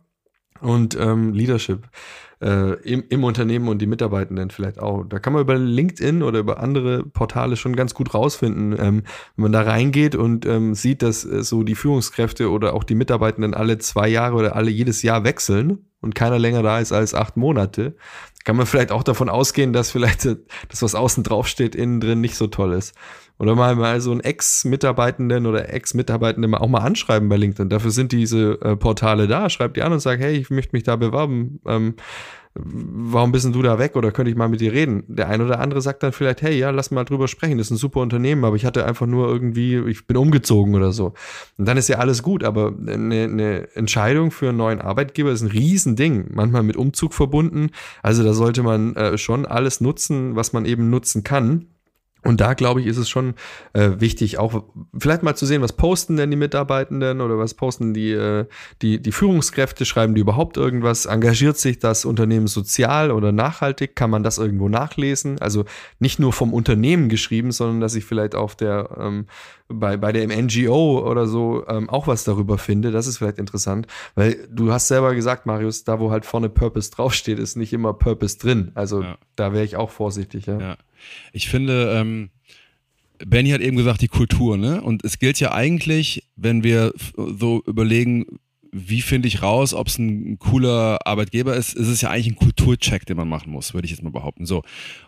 und 0.62 0.97
ähm, 1.00 1.33
Leadership 1.33 1.89
äh, 2.41 2.74
im, 2.83 3.03
im 3.09 3.24
Unternehmen 3.24 3.67
und 3.67 3.81
die 3.81 3.88
Mitarbeitenden 3.88 4.50
vielleicht 4.50 4.79
auch. 4.79 5.03
Da 5.03 5.19
kann 5.19 5.33
man 5.33 5.41
über 5.41 5.57
LinkedIn 5.57 6.24
oder 6.24 6.39
über 6.39 6.59
andere 6.59 7.03
Portale 7.03 7.55
schon 7.55 7.75
ganz 7.75 7.93
gut 7.93 8.13
rausfinden, 8.13 8.74
ähm, 8.74 9.03
wenn 9.35 9.43
man 9.43 9.51
da 9.51 9.62
reingeht 9.62 10.15
und 10.15 10.45
ähm, 10.45 10.74
sieht, 10.74 11.01
dass 11.01 11.25
äh, 11.25 11.43
so 11.43 11.63
die 11.63 11.75
Führungskräfte 11.75 12.50
oder 12.50 12.74
auch 12.74 12.83
die 12.83 12.95
Mitarbeitenden 12.95 13.53
alle 13.53 13.77
zwei 13.77 14.07
Jahre 14.07 14.35
oder 14.35 14.55
alle 14.55 14.71
jedes 14.71 15.01
Jahr 15.01 15.24
wechseln 15.24 15.85
und 16.01 16.15
keiner 16.15 16.39
länger 16.39 16.62
da 16.62 16.79
ist 16.79 16.91
als 16.91 17.13
acht 17.13 17.38
Monate, 17.38 17.95
kann 18.43 18.55
man 18.55 18.67
vielleicht 18.67 18.91
auch 18.91 19.03
davon 19.03 19.27
ausgehen, 19.27 19.74
dass 19.74 19.89
vielleicht 19.89 20.25
das, 20.25 20.81
was 20.81 20.93
außen 20.93 21.24
drauf 21.24 21.47
steht, 21.47 21.74
innen 21.74 22.00
drin 22.00 22.21
nicht 22.21 22.35
so 22.35 22.47
toll 22.47 22.74
ist. 22.74 22.93
Oder 23.38 23.56
mal, 23.56 23.75
mal 23.75 24.00
so 24.00 24.12
einen 24.12 24.22
Ex-Mitarbeitenden 24.22 25.46
oder 25.46 25.74
Ex-Mitarbeitenden 25.74 26.56
auch 26.56 26.70
mal 26.70 26.80
anschreiben 26.80 27.27
bei 27.27 27.38
LinkedIn. 27.38 27.70
Dafür 27.70 27.92
sind 27.92 28.12
diese 28.12 28.60
äh, 28.62 28.75
Portale 28.77 29.27
da. 29.27 29.50
Schreibt 29.50 29.75
die 29.77 29.82
an 29.82 29.92
und 29.92 30.00
sagt, 30.00 30.22
hey, 30.22 30.36
ich 30.36 30.50
möchte 30.50 30.75
mich 30.75 30.84
da 30.84 30.96
bewerben. 30.96 31.60
Ähm, 31.65 31.96
warum 32.56 33.34
bist 33.34 33.46
du 33.46 33.62
da 33.62 33.77
weg 33.80 33.96
oder 33.96 34.12
könnte 34.12 34.32
ich 34.32 34.38
mal 34.38 34.48
mit 34.48 34.62
dir 34.62 34.72
reden? 34.72 35.04
Der 35.08 35.27
eine 35.27 35.44
oder 35.44 35.60
andere 35.60 35.82
sagt 35.82 36.04
dann 36.04 36.13
vielleicht, 36.13 36.42
hey, 36.42 36.58
ja, 36.58 36.70
lass 36.70 36.89
mal 36.89 37.04
drüber 37.04 37.27
sprechen, 37.27 37.58
das 37.58 37.68
ist 37.68 37.72
ein 37.72 37.77
super 37.77 38.00
Unternehmen, 38.00 38.46
aber 38.46 38.56
ich 38.56 38.65
hatte 38.65 38.86
einfach 38.86 39.06
nur 39.06 39.27
irgendwie, 39.27 39.77
ich 39.89 40.08
bin 40.08 40.15
umgezogen 40.15 40.74
oder 40.74 40.94
so. 40.94 41.13
Und 41.58 41.68
dann 41.68 41.77
ist 41.77 41.89
ja 41.89 41.98
alles 41.98 42.24
gut, 42.24 42.44
aber 42.44 42.74
eine, 42.88 43.24
eine 43.24 43.75
Entscheidung 43.75 44.32
für 44.32 44.50
einen 44.50 44.58
neuen 44.58 44.80
Arbeitgeber 44.80 45.32
ist 45.32 45.42
ein 45.42 45.51
Riesending, 45.51 46.30
manchmal 46.34 46.63
mit 46.63 46.77
Umzug 46.77 47.13
verbunden. 47.13 47.72
Also 48.01 48.24
da 48.24 48.34
sollte 48.34 48.63
man 48.63 48.96
äh, 48.96 49.18
schon 49.18 49.46
alles 49.46 49.82
nutzen, 49.82 50.36
was 50.38 50.54
man 50.54 50.65
eben 50.65 50.89
nutzen 50.89 51.24
kann. 51.24 51.65
Und 52.25 52.41
da, 52.41 52.55
glaube 52.55 52.82
ich, 52.82 52.88
ist 52.88 52.98
es 52.98 53.08
schon 53.08 53.36
äh, 53.74 53.91
wichtig, 54.00 54.39
auch 54.39 54.63
vielleicht 54.98 55.22
mal 55.22 55.36
zu 55.36 55.46
sehen, 55.46 55.62
was 55.62 55.74
posten 55.74 56.17
denn 56.17 56.32
die 56.32 56.38
Mitarbeitenden 56.38 57.22
oder 57.22 57.38
was 57.38 57.53
posten 57.53 57.94
die, 57.94 58.12
äh, 58.12 58.46
die, 58.82 59.00
die 59.00 59.12
Führungskräfte, 59.12 59.86
schreiben 59.86 60.15
die 60.15 60.22
überhaupt 60.22 60.58
irgendwas, 60.58 61.05
engagiert 61.05 61.58
sich 61.58 61.77
das 61.77 62.03
Unternehmen 62.03 62.48
sozial 62.48 63.12
oder 63.12 63.32
nachhaltig, 63.32 63.96
kann 63.96 64.10
man 64.10 64.24
das 64.24 64.39
irgendwo 64.39 64.70
nachlesen? 64.70 65.39
Also 65.39 65.65
nicht 66.00 66.20
nur 66.20 66.34
vom 66.34 66.51
Unternehmen 66.51 67.10
geschrieben, 67.10 67.51
sondern 67.51 67.79
dass 67.79 67.94
ich 67.94 68.05
vielleicht 68.05 68.34
auf 68.34 68.55
der, 68.55 68.89
ähm, 69.00 69.27
bei, 69.67 69.98
bei 69.98 70.12
der 70.12 70.27
NGO 70.27 71.10
oder 71.10 71.27
so 71.27 71.65
ähm, 71.67 71.89
auch 71.89 72.07
was 72.07 72.24
darüber 72.24 72.57
finde. 72.57 72.91
Das 72.91 73.07
ist 73.07 73.17
vielleicht 73.17 73.39
interessant, 73.39 73.88
weil 74.13 74.48
du 74.51 74.72
hast 74.72 74.88
selber 74.88 75.15
gesagt, 75.15 75.45
Marius, 75.45 75.84
da 75.84 76.00
wo 76.00 76.12
halt 76.12 76.25
vorne 76.25 76.50
Purpose 76.50 76.91
draufsteht, 76.91 77.39
ist 77.39 77.55
nicht 77.55 77.74
immer 77.74 77.93
Purpose 77.93 78.38
drin. 78.38 78.72
Also 78.75 79.01
ja. 79.01 79.17
da 79.36 79.53
wäre 79.53 79.65
ich 79.65 79.75
auch 79.75 79.89
vorsichtig, 79.89 80.45
ja. 80.45 80.60
ja. 80.60 80.77
Ich 81.34 81.50
finde, 81.50 81.91
ähm, 81.95 82.29
Benny 83.19 83.51
hat 83.51 83.62
eben 83.62 83.77
gesagt, 83.77 84.01
die 84.01 84.07
Kultur, 84.07 84.57
ne? 84.57 84.81
Und 84.81 85.03
es 85.03 85.19
gilt 85.19 85.39
ja 85.39 85.51
eigentlich, 85.51 86.29
wenn 86.36 86.63
wir 86.63 86.93
so 87.15 87.63
überlegen, 87.65 88.25
wie 88.77 89.01
finde 89.01 89.29
ich 89.29 89.41
raus, 89.41 89.74
ob 89.74 89.88
es 89.88 89.98
ein 89.98 90.38
cooler 90.38 91.00
Arbeitgeber 91.08 91.55
ist, 91.55 91.74
ist 91.74 91.88
es 91.88 92.01
ja 92.01 92.10
eigentlich 92.10 92.27
ein 92.27 92.36
Kulturcheck, 92.36 93.05
den 93.05 93.15
man 93.15 93.29
machen 93.29 93.50
muss, 93.50 93.74
würde 93.74 93.86
ich 93.86 93.91
jetzt 93.91 94.03
mal 94.03 94.12
behaupten. 94.12 94.46
So. 94.46 94.63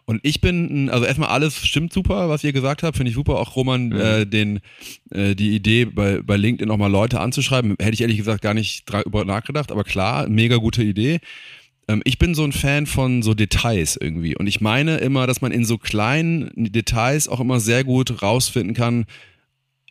Und 0.05 0.21
ich 0.23 0.39
bin, 0.39 0.89
also 0.89 1.03
erstmal 1.03 1.29
alles 1.29 1.65
stimmt 1.65 1.91
super, 1.91 2.29
was 2.29 2.45
ihr 2.45 2.53
gesagt 2.53 2.81
habt, 2.81 2.95
finde 2.95 3.09
ich 3.09 3.15
super. 3.15 3.39
Auch 3.39 3.57
Roman, 3.57 3.89
mhm. 3.89 3.99
äh, 3.99 4.25
den, 4.25 4.61
äh, 5.11 5.35
die 5.35 5.53
Idee 5.53 5.83
bei, 5.83 6.21
bei 6.21 6.37
LinkedIn 6.37 6.71
auch 6.71 6.77
mal 6.77 6.87
Leute 6.87 7.19
anzuschreiben, 7.19 7.75
hätte 7.77 7.93
ich 7.93 8.01
ehrlich 8.01 8.17
gesagt 8.17 8.41
gar 8.41 8.53
nicht 8.53 8.85
drüber 8.85 9.25
nachgedacht, 9.25 9.71
aber 9.71 9.83
klar, 9.83 10.29
mega 10.29 10.55
gute 10.55 10.81
Idee. 10.81 11.19
Ähm, 11.89 12.01
ich 12.05 12.17
bin 12.17 12.35
so 12.35 12.45
ein 12.45 12.53
Fan 12.53 12.85
von 12.85 13.21
so 13.21 13.33
Details 13.33 13.97
irgendwie. 13.99 14.37
Und 14.37 14.47
ich 14.47 14.61
meine 14.61 14.97
immer, 14.97 15.27
dass 15.27 15.41
man 15.41 15.51
in 15.51 15.65
so 15.65 15.77
kleinen 15.77 16.51
Details 16.55 17.27
auch 17.27 17.41
immer 17.41 17.59
sehr 17.59 17.83
gut 17.83 18.21
rausfinden 18.21 18.75
kann, 18.75 19.05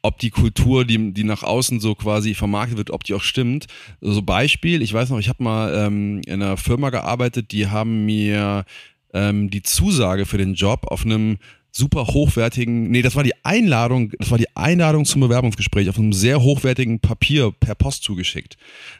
ob 0.07 0.19
die 0.19 0.31
Kultur, 0.31 0.85
die, 0.85 1.13
die 1.13 1.25
nach 1.25 1.43
außen 1.43 1.81
so 1.81 1.97
quasi 1.97 2.35
vermarktet 2.35 2.79
wird, 2.79 2.91
ob 2.93 3.03
die 3.03 3.15
auch 3.15 3.23
stimmt. 3.23 3.67
So 4.01 4.09
also 4.09 4.23
Beispiel, 4.23 4.81
ich 4.81 4.93
weiß 4.93 5.11
noch, 5.11 5.19
ich 5.19 5.29
habe 5.29 5.43
mal 5.43 5.75
ähm, 5.75 6.21
in 6.27 6.43
einer 6.43 6.57
Firma 6.57 6.91
gearbeitet, 6.91 7.51
die 7.51 7.67
haben 7.67 8.07
mir 8.07 8.65
ähm, 9.13 9.51
die 9.51 9.63
Zusage 9.63 10.25
für 10.25 10.39
den 10.39 10.55
Job 10.55 10.87
auf 10.87 11.05
einem 11.05 11.39
super 11.73 12.07
hochwertigen, 12.07 12.89
nee, 12.91 13.03
das 13.03 13.17
war 13.17 13.25
die 13.25 13.35
Einladung, 13.45 14.13
das 14.19 14.31
war 14.31 14.39
die 14.39 14.57
Einladung 14.57 15.05
zum 15.05 15.21
Bewerbungsgespräch 15.23 15.89
auf 15.91 15.99
einem 15.99 16.13
sehr 16.13 16.41
hochwertigen 16.41 17.01
Papier 17.01 17.53
per 17.59 17.75
Post 17.75 18.05
zugeschickt. 18.05 18.57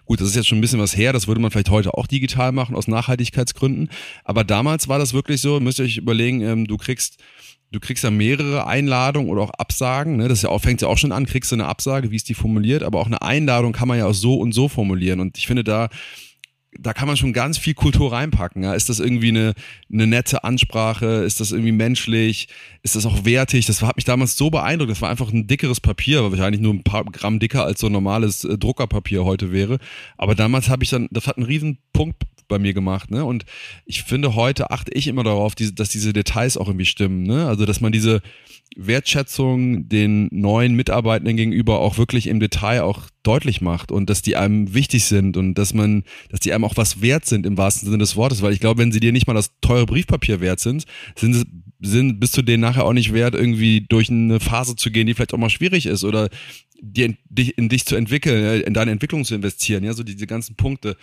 Gut, 0.07 0.21
das 0.21 0.29
ist 0.29 0.35
jetzt 0.35 0.49
schon 0.49 0.59
ein 0.59 0.61
bisschen 0.61 0.81
was 0.81 0.97
her, 0.97 1.13
das 1.13 1.29
würde 1.29 1.41
man 1.41 1.53
vielleicht 1.53 1.71
heute 1.71 1.95
auch 1.95 2.09
digital 2.09 2.51
machen 2.51 2.75
aus 2.75 2.89
Nachhaltigkeitsgründen, 2.89 3.91
aber 4.25 4.43
damals 4.43 4.89
war 4.89 4.99
das 4.99 5.15
wirklich 5.15 5.41
so, 5.41 5.61
müsst 5.61 5.79
ihr 5.79 5.87
euch 5.87 5.99
überlegen, 5.99 6.43
ähm, 6.43 6.67
du 6.67 6.77
kriegst 6.77 7.23
du 7.73 7.81
kriegst 7.81 8.05
ja 8.05 8.11
mehrere 8.11 8.67
Einladungen 8.67 9.31
oder 9.31 9.43
auch 9.43 9.51
Absagen, 9.51 10.17
ne? 10.17 10.29
das 10.29 10.43
ja 10.43 10.49
auch, 10.49 10.61
fängt 10.61 10.83
ja 10.83 10.89
auch 10.89 10.99
schon 10.99 11.13
an, 11.13 11.27
kriegst 11.27 11.51
du 11.53 11.57
eine 11.57 11.67
Absage, 11.67 12.11
wie 12.11 12.17
ist 12.17 12.29
die 12.29 12.35
formuliert, 12.35 12.83
aber 12.83 13.01
auch 13.01 13.07
eine 13.07 13.23
Einladung 13.23 13.73
kann 13.73 13.89
man 13.89 13.99
ja 13.99 14.07
auch 14.07 14.15
so 14.15 14.35
und 14.35 14.53
so 14.53 14.69
formulieren 14.69 15.21
und 15.21 15.39
ich 15.39 15.47
finde 15.47 15.65
da 15.65 15.89
da 16.81 16.93
kann 16.93 17.09
man 17.09 17.17
schon 17.17 17.33
ganz 17.33 17.59
viel 17.59 17.75
Kultur 17.75 18.13
reinpacken. 18.13 18.63
Ja? 18.63 18.75
Ist 18.75 18.89
das 18.89 19.01
irgendwie 19.01 19.29
eine, 19.29 19.55
eine 19.93 20.07
nette 20.07 20.45
Ansprache? 20.45 21.25
Ist 21.25 21.41
das 21.41 21.53
irgendwie 21.53 21.73
menschlich? 21.73 22.49
Ist 22.83 22.97
das 22.97 23.07
auch 23.07 23.25
wertig? 23.25 23.67
Das 23.67 23.83
hat 23.83 23.97
mich 23.97 24.05
damals 24.05 24.37
so 24.37 24.51
beeindruckt. 24.51 24.91
Das 24.91 25.03
war 25.03 25.11
einfach 25.11 25.33
ein 25.33 25.47
dickeres 25.47 25.81
Papier, 25.81 26.23
weil 26.23 26.33
wahrscheinlich 26.33 26.61
nur 26.61 26.75
ein 26.75 26.83
paar 26.83 27.05
Gramm 27.05 27.39
dicker 27.39 27.65
als 27.65 27.81
so 27.81 27.87
ein 27.87 27.93
normales 27.93 28.45
äh, 28.45 28.59
Druckerpapier 28.59 29.25
heute 29.25 29.53
wäre. 29.53 29.79
Aber 30.17 30.35
damals 30.35 30.69
habe 30.69 30.85
ich 30.85 30.91
dann, 30.91 31.09
das 31.11 31.27
hat 31.27 31.37
einen 31.37 31.47
riesen 31.47 31.79
Punkt 31.93 32.23
bei 32.49 32.59
mir 32.59 32.75
gemacht. 32.75 33.11
Ne? 33.11 33.25
Und 33.25 33.45
ich 33.85 34.03
finde, 34.03 34.35
heute 34.35 34.71
achte 34.71 34.93
ich 34.93 35.07
immer 35.07 35.25
darauf, 35.25 35.55
dass 35.55 35.89
diese 35.89 36.13
Details 36.13 36.57
auch 36.57 36.69
irgendwie 36.69 36.87
stimmen. 36.87 37.23
Ne? 37.23 37.47
Also, 37.47 37.67
dass 37.67 37.81
man 37.81 37.93
diese 37.93 38.23
Wertschätzung 38.77 39.89
den 39.89 40.29
neuen 40.31 40.75
Mitarbeitenden 40.75 41.37
gegenüber 41.37 41.81
auch 41.81 41.99
wirklich 41.99 42.27
im 42.27 42.41
Detail 42.41 42.83
auch 42.83 43.03
deutlich 43.23 43.61
macht 43.61 43.91
und 43.91 44.11
dass 44.11 44.23
die 44.23 44.37
einem 44.37 44.75
wichtig 44.75 45.05
sind 45.05 45.37
und 45.37 45.55
dass 45.55 45.73
man, 45.73 46.05
dass 46.31 46.41
die 46.41 46.53
einem 46.53 46.65
auch 46.65 46.77
was 46.77 47.01
wert 47.01 47.25
sind 47.25 47.47
im 47.47 47.57
wahrsten 47.57 47.87
Sinne 47.87 47.99
des 47.99 48.17
Wortes, 48.17 48.43
weil 48.43 48.53
ich 48.53 48.61
glaube, 48.61 48.81
wenn 48.81 48.93
sie 48.93 49.01
dir 49.01 49.13
nicht 49.13 49.27
mal 49.27 49.35
das 49.35 49.53
teure 49.61 49.87
Briefpapier 49.87 50.41
wert 50.41 50.61
sind, 50.61 50.85
sind, 51.17 51.47
sind 51.81 52.21
bist 52.21 52.37
du 52.37 52.43
denen 52.43 52.63
nachher 52.63 52.85
auch 52.85 52.93
nicht 52.93 53.13
wert, 53.13 53.35
irgendwie 53.35 53.83
durch 53.89 54.11
eine 54.11 54.41
Phase 54.41 54.77
zu 54.77 54.91
gehen, 54.91 55.07
die 55.07 55.15
vielleicht 55.15 55.35
auch 55.35 55.39
mal 55.39 55.51
schwierig 55.51 55.87
ist 55.87 56.05
oder 56.05 56.29
die, 56.81 57.17
dich, 57.29 57.57
in 57.59 57.69
dich 57.69 57.87
zu 57.87 57.97
entwickeln, 57.97 58.45
äh, 58.45 58.59
in 58.61 58.75
deine 58.75 58.91
Entwicklung 58.91 59.25
zu 59.25 59.35
investieren, 59.35 59.85
ja, 59.85 59.93
so 59.93 60.03
diese 60.03 60.27
ganzen 60.27 60.57
Punkte. 60.57 60.97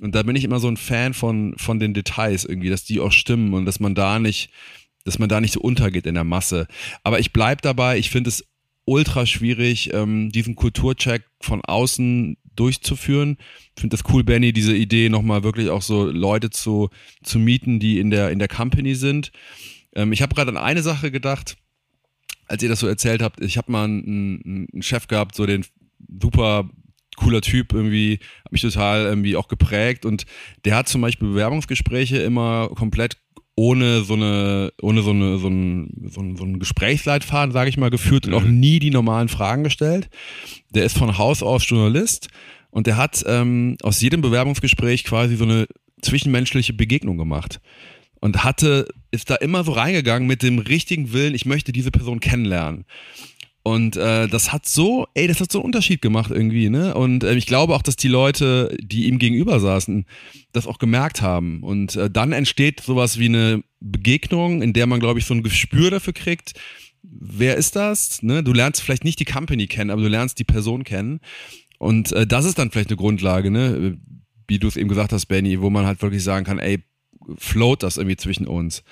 Und 0.00 0.14
da 0.14 0.22
bin 0.22 0.36
ich 0.36 0.44
immer 0.44 0.60
so 0.60 0.68
ein 0.68 0.76
Fan 0.76 1.14
von, 1.14 1.54
von 1.56 1.78
den 1.78 1.94
Details 1.94 2.44
irgendwie, 2.44 2.70
dass 2.70 2.84
die 2.84 3.00
auch 3.00 3.12
stimmen 3.12 3.54
und 3.54 3.64
dass 3.64 3.80
man 3.80 3.94
da 3.94 4.18
nicht, 4.18 4.50
dass 5.04 5.18
man 5.18 5.28
da 5.28 5.40
nicht 5.40 5.52
so 5.52 5.60
untergeht 5.60 6.06
in 6.06 6.14
der 6.14 6.24
Masse. 6.24 6.66
Aber 7.02 7.20
ich 7.20 7.32
bleib 7.32 7.62
dabei, 7.62 7.98
ich 7.98 8.10
finde 8.10 8.28
es 8.28 8.44
ultra 8.84 9.26
schwierig, 9.26 9.92
ähm, 9.92 10.30
diesen 10.30 10.56
Kulturcheck 10.56 11.24
von 11.40 11.62
außen 11.62 12.36
durchzuführen. 12.56 13.36
Ich 13.76 13.80
finde 13.80 13.96
das 13.96 14.04
cool, 14.12 14.24
Benny, 14.24 14.52
diese 14.52 14.74
Idee 14.74 15.08
nochmal 15.08 15.44
wirklich 15.44 15.68
auch 15.68 15.82
so 15.82 16.06
Leute 16.06 16.50
zu, 16.50 16.88
zu 17.22 17.38
mieten, 17.38 17.78
die 17.80 17.98
in 17.98 18.10
der, 18.10 18.30
in 18.30 18.38
der 18.38 18.48
Company 18.48 18.94
sind. 18.94 19.30
Ähm, 19.94 20.12
ich 20.12 20.22
habe 20.22 20.34
gerade 20.34 20.50
an 20.50 20.56
eine 20.56 20.82
Sache 20.82 21.10
gedacht, 21.10 21.56
als 22.46 22.62
ihr 22.62 22.68
das 22.68 22.80
so 22.80 22.86
erzählt 22.86 23.22
habt. 23.22 23.40
Ich 23.40 23.56
habe 23.58 23.70
mal 23.70 23.84
einen, 23.84 24.68
einen 24.72 24.82
Chef 24.82 25.06
gehabt, 25.06 25.34
so 25.34 25.46
den 25.46 25.64
super 26.20 26.68
cooler 27.16 27.40
Typ 27.40 27.72
irgendwie, 27.72 28.20
hat 28.44 28.52
mich 28.52 28.62
total 28.62 29.04
irgendwie 29.04 29.36
auch 29.36 29.48
geprägt 29.48 30.06
und 30.06 30.24
der 30.64 30.76
hat 30.76 30.88
zum 30.88 31.00
Beispiel 31.00 31.28
Bewerbungsgespräche 31.28 32.18
immer 32.18 32.68
komplett 32.68 33.18
ohne 33.56 34.02
so 34.02 34.14
eine, 34.14 34.72
ohne 34.80 35.02
so 35.02 35.10
eine, 35.10 35.38
so 35.38 35.48
ein, 35.48 36.08
so 36.10 36.20
ein, 36.20 36.36
so 36.36 36.44
ein 36.44 36.60
Gesprächsleitfaden, 36.60 37.52
sage 37.52 37.70
ich 37.70 37.76
mal, 37.76 37.90
geführt 37.90 38.26
und 38.28 38.34
auch 38.34 38.44
mhm. 38.44 38.60
nie 38.60 38.78
die 38.78 38.90
normalen 38.90 39.28
Fragen 39.28 39.64
gestellt. 39.64 40.08
Der 40.72 40.84
ist 40.84 40.96
von 40.96 41.18
Haus 41.18 41.42
aus 41.42 41.68
Journalist 41.68 42.28
und 42.70 42.86
der 42.86 42.96
hat 42.96 43.24
ähm, 43.26 43.76
aus 43.82 44.00
jedem 44.00 44.20
Bewerbungsgespräch 44.20 45.02
quasi 45.02 45.34
so 45.34 45.42
eine 45.42 45.66
zwischenmenschliche 46.02 46.72
Begegnung 46.72 47.18
gemacht. 47.18 47.60
Und 48.20 48.44
hatte, 48.44 48.88
ist 49.10 49.30
da 49.30 49.36
immer 49.36 49.64
so 49.64 49.72
reingegangen 49.72 50.26
mit 50.26 50.42
dem 50.42 50.58
richtigen 50.58 51.12
Willen, 51.12 51.34
ich 51.34 51.46
möchte 51.46 51.72
diese 51.72 51.90
Person 51.90 52.20
kennenlernen. 52.20 52.84
Und 53.62 53.96
äh, 53.96 54.28
das 54.28 54.50
hat 54.50 54.66
so, 54.66 55.06
ey, 55.12 55.26
das 55.26 55.40
hat 55.40 55.52
so 55.52 55.58
einen 55.58 55.66
Unterschied 55.66 56.00
gemacht 56.00 56.30
irgendwie, 56.30 56.70
ne? 56.70 56.94
Und 56.94 57.22
äh, 57.22 57.34
ich 57.34 57.44
glaube 57.44 57.74
auch, 57.74 57.82
dass 57.82 57.96
die 57.96 58.08
Leute, 58.08 58.74
die 58.80 59.08
ihm 59.08 59.18
gegenüber 59.18 59.60
saßen, 59.60 60.06
das 60.52 60.66
auch 60.66 60.78
gemerkt 60.78 61.20
haben. 61.20 61.62
Und 61.62 61.94
äh, 61.96 62.08
dann 62.08 62.32
entsteht 62.32 62.80
sowas 62.80 63.18
wie 63.18 63.26
eine 63.26 63.62
Begegnung, 63.80 64.62
in 64.62 64.72
der 64.72 64.86
man, 64.86 65.00
glaube 65.00 65.18
ich, 65.18 65.26
so 65.26 65.34
ein 65.34 65.42
Gespür 65.42 65.90
dafür 65.90 66.14
kriegt, 66.14 66.54
wer 67.02 67.56
ist 67.56 67.76
das? 67.76 68.22
Ne? 68.22 68.42
Du 68.42 68.54
lernst 68.54 68.80
vielleicht 68.80 69.04
nicht 69.04 69.20
die 69.20 69.26
Company 69.26 69.66
kennen, 69.66 69.90
aber 69.90 70.00
du 70.00 70.08
lernst 70.08 70.38
die 70.38 70.44
Person 70.44 70.84
kennen. 70.84 71.20
Und 71.78 72.12
äh, 72.12 72.26
das 72.26 72.46
ist 72.46 72.58
dann 72.58 72.70
vielleicht 72.70 72.88
eine 72.88 72.96
Grundlage, 72.96 73.50
ne? 73.50 73.98
Wie 74.46 74.58
du 74.58 74.66
es 74.66 74.78
eben 74.78 74.88
gesagt 74.88 75.12
hast, 75.12 75.26
Benny, 75.26 75.60
wo 75.60 75.68
man 75.68 75.84
halt 75.84 76.00
wirklich 76.00 76.24
sagen 76.24 76.46
kann, 76.46 76.58
ey, 76.58 76.82
float 77.36 77.82
das 77.82 77.96
irgendwie 77.96 78.16
zwischen 78.16 78.46
uns. 78.46 78.82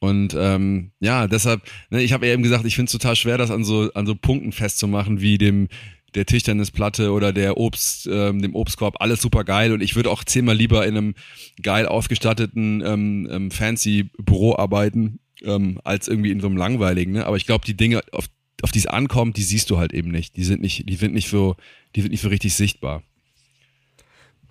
Und 0.00 0.36
ähm, 0.38 0.90
ja, 1.00 1.26
deshalb, 1.26 1.62
ne, 1.90 2.02
ich 2.02 2.12
habe 2.12 2.26
eben 2.26 2.42
gesagt, 2.42 2.64
ich 2.66 2.74
finde 2.74 2.88
es 2.88 2.92
total 2.92 3.16
schwer, 3.16 3.38
das 3.38 3.50
an 3.50 3.64
so, 3.64 3.90
an 3.94 4.06
so 4.06 4.14
Punkten 4.14 4.52
festzumachen, 4.52 5.20
wie 5.20 5.38
dem 5.38 5.68
der 6.14 6.26
Tischtennisplatte 6.26 7.12
oder 7.12 7.32
der 7.32 7.56
Obst, 7.56 8.08
ähm, 8.10 8.40
dem 8.40 8.54
Obstkorb, 8.54 8.96
alles 9.00 9.20
super 9.20 9.44
geil. 9.44 9.72
Und 9.72 9.82
ich 9.82 9.96
würde 9.96 10.10
auch 10.10 10.24
zehnmal 10.24 10.56
lieber 10.56 10.86
in 10.86 10.96
einem 10.96 11.14
geil 11.62 11.86
ausgestatteten 11.86 12.82
ähm, 12.84 13.28
ähm, 13.30 13.50
fancy 13.50 14.10
Büro 14.18 14.56
arbeiten, 14.56 15.18
ähm, 15.42 15.80
als 15.84 16.08
irgendwie 16.08 16.30
in 16.30 16.40
so 16.40 16.46
einem 16.46 16.56
langweiligen. 16.56 17.12
Ne? 17.12 17.26
Aber 17.26 17.36
ich 17.36 17.46
glaube, 17.46 17.64
die 17.64 17.76
Dinge, 17.76 18.02
auf, 18.12 18.26
auf 18.62 18.70
die 18.70 18.78
es 18.78 18.86
ankommt, 18.86 19.36
die 19.36 19.42
siehst 19.42 19.70
du 19.70 19.78
halt 19.78 19.92
eben 19.92 20.10
nicht. 20.10 20.36
Die 20.36 20.44
sind 20.44 20.62
nicht, 20.62 20.88
die 20.88 20.96
sind 20.96 21.14
nicht 21.14 21.28
so, 21.28 21.56
die 21.96 22.02
sind 22.02 22.10
nicht 22.10 22.22
so 22.22 22.28
richtig 22.28 22.54
sichtbar. 22.54 23.02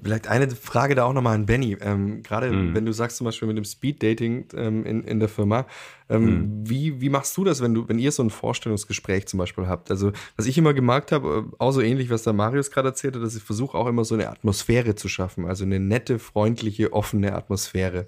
Vielleicht 0.04 0.28
eine 0.28 0.50
Frage 0.50 0.96
da 0.96 1.06
auch 1.06 1.14
nochmal 1.14 1.36
an 1.36 1.46
Benny. 1.46 1.78
Ähm, 1.80 2.24
Gerade 2.24 2.52
mhm. 2.52 2.76
wenn 2.76 2.86
du 2.86 2.92
sagst 2.92 3.18
zum 3.18 3.26
Beispiel 3.26 3.48
mit 3.48 3.58
dem 3.58 3.66
Speed-Dating 3.66 4.48
ähm, 4.56 4.86
in, 4.86 5.04
in 5.04 5.20
der 5.20 5.30
Firma, 5.30 5.66
ähm, 6.10 6.26
mhm. 6.26 6.70
wie, 6.70 7.02
wie 7.02 7.10
machst 7.10 7.36
du 7.38 7.44
das, 7.44 7.62
wenn 7.62 7.74
du, 7.74 7.88
wenn 7.88 8.00
ihr 8.00 8.12
so 8.12 8.24
ein 8.24 8.30
Vorstellungsgespräch 8.30 9.28
zum 9.28 9.38
Beispiel 9.38 9.68
habt? 9.68 9.90
Also, 9.92 10.12
was 10.36 10.46
ich 10.46 10.58
immer 10.58 10.74
gemerkt 10.74 11.12
habe, 11.12 11.46
äh, 11.48 11.56
auch 11.58 11.72
so 11.72 11.82
ähnlich, 11.82 12.10
was 12.10 12.24
der 12.24 12.34
Marius 12.34 12.72
gerade 12.72 12.90
erzählt 12.90 13.16
hat, 13.16 13.24
dass 13.24 13.36
ich 13.36 13.44
versuche 13.44 13.78
auch 13.78 13.88
immer 13.88 14.04
so 14.06 14.16
eine 14.16 14.30
Atmosphäre 14.30 14.96
zu 14.96 15.08
schaffen, 15.08 15.46
also 15.46 15.64
eine 15.64 15.80
nette, 15.80 16.20
freundliche, 16.20 16.94
offene 16.94 17.34
Atmosphäre. 17.34 18.08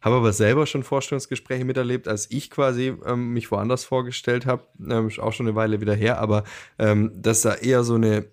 Habe 0.00 0.16
aber 0.16 0.32
selber 0.32 0.66
schon 0.66 0.84
Vorstellungsgespräche 0.84 1.64
miterlebt, 1.64 2.06
als 2.06 2.30
ich 2.30 2.50
quasi 2.50 2.94
ähm, 3.04 3.32
mich 3.32 3.50
woanders 3.50 3.84
vorgestellt 3.84 4.46
habe, 4.46 4.62
ähm, 4.88 5.10
auch 5.18 5.32
schon 5.32 5.46
eine 5.46 5.56
Weile 5.56 5.80
wieder 5.80 5.94
her, 5.94 6.20
aber 6.20 6.44
ähm, 6.78 7.10
dass 7.14 7.42
da 7.42 7.54
eher 7.54 7.82
so 7.82 7.94
eine 7.94 8.26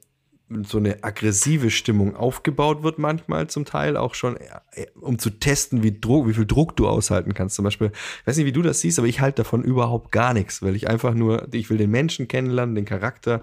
so 0.63 0.77
eine 0.77 1.03
aggressive 1.03 1.71
Stimmung 1.71 2.15
aufgebaut 2.15 2.83
wird 2.83 2.99
manchmal 2.99 3.47
zum 3.47 3.65
Teil 3.65 3.97
auch 3.97 4.13
schon, 4.13 4.37
äh, 4.37 4.85
um 4.99 5.17
zu 5.17 5.31
testen, 5.31 5.81
wie, 5.81 5.99
Druck, 5.99 6.27
wie 6.27 6.33
viel 6.33 6.45
Druck 6.45 6.75
du 6.75 6.87
aushalten 6.87 7.33
kannst. 7.33 7.55
Zum 7.55 7.63
Beispiel, 7.63 7.91
ich 8.21 8.27
weiß 8.27 8.37
nicht, 8.37 8.45
wie 8.45 8.51
du 8.51 8.61
das 8.61 8.81
siehst, 8.81 8.99
aber 8.99 9.07
ich 9.07 9.21
halte 9.21 9.43
davon 9.43 9.63
überhaupt 9.63 10.11
gar 10.11 10.33
nichts, 10.33 10.61
weil 10.61 10.75
ich 10.75 10.87
einfach 10.87 11.13
nur, 11.13 11.47
ich 11.51 11.69
will 11.69 11.77
den 11.77 11.91
Menschen 11.91 12.27
kennenlernen, 12.27 12.75
den 12.75 12.85
Charakter, 12.85 13.41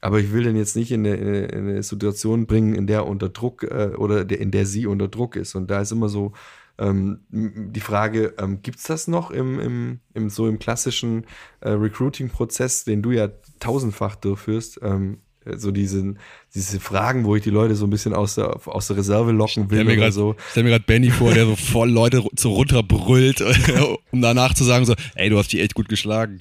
aber 0.00 0.20
ich 0.20 0.32
will 0.32 0.44
den 0.44 0.56
jetzt 0.56 0.76
nicht 0.76 0.92
in 0.92 1.06
eine, 1.06 1.16
in 1.46 1.68
eine 1.68 1.82
Situation 1.82 2.46
bringen, 2.46 2.74
in 2.74 2.86
der 2.86 3.06
unter 3.06 3.30
Druck 3.30 3.64
äh, 3.64 3.92
oder 3.96 4.24
der, 4.24 4.38
in 4.38 4.50
der 4.50 4.66
sie 4.66 4.86
unter 4.86 5.08
Druck 5.08 5.34
ist. 5.34 5.54
Und 5.54 5.70
da 5.70 5.80
ist 5.80 5.92
immer 5.92 6.08
so 6.08 6.32
ähm, 6.78 7.20
die 7.30 7.80
Frage, 7.80 8.34
ähm, 8.38 8.60
gibt 8.62 8.78
es 8.78 8.84
das 8.84 9.08
noch 9.08 9.30
im, 9.30 9.58
im, 9.60 10.00
im, 10.12 10.28
so 10.28 10.46
im 10.46 10.58
klassischen 10.58 11.24
äh, 11.60 11.70
Recruiting-Prozess, 11.70 12.84
den 12.84 13.02
du 13.02 13.12
ja 13.12 13.28
tausendfach 13.60 14.16
durchführst? 14.16 14.80
Ähm, 14.82 15.18
so 15.56 15.70
diese, 15.70 16.14
diese 16.54 16.80
Fragen, 16.80 17.24
wo 17.24 17.36
ich 17.36 17.42
die 17.42 17.50
Leute 17.50 17.74
so 17.74 17.86
ein 17.86 17.90
bisschen 17.90 18.14
aus 18.14 18.34
der, 18.36 18.66
aus 18.66 18.86
der 18.86 18.96
Reserve 18.96 19.32
locken 19.32 19.70
will. 19.70 19.78
Stell 19.80 19.84
mir 19.84 19.96
grad, 19.96 20.12
so. 20.12 20.36
Stell 20.50 20.64
mir 20.64 20.70
gerade 20.70 20.84
Benny 20.84 21.10
vor, 21.10 21.32
der 21.34 21.46
so 21.46 21.56
voll 21.56 21.90
Leute 21.90 22.24
so 22.36 22.52
runterbrüllt, 22.52 23.42
um 24.10 24.20
danach 24.20 24.54
zu 24.54 24.64
sagen 24.64 24.84
so, 24.84 24.94
ey, 25.14 25.28
du 25.30 25.38
hast 25.38 25.52
die 25.52 25.60
echt 25.60 25.74
gut 25.74 25.88
geschlagen. 25.88 26.40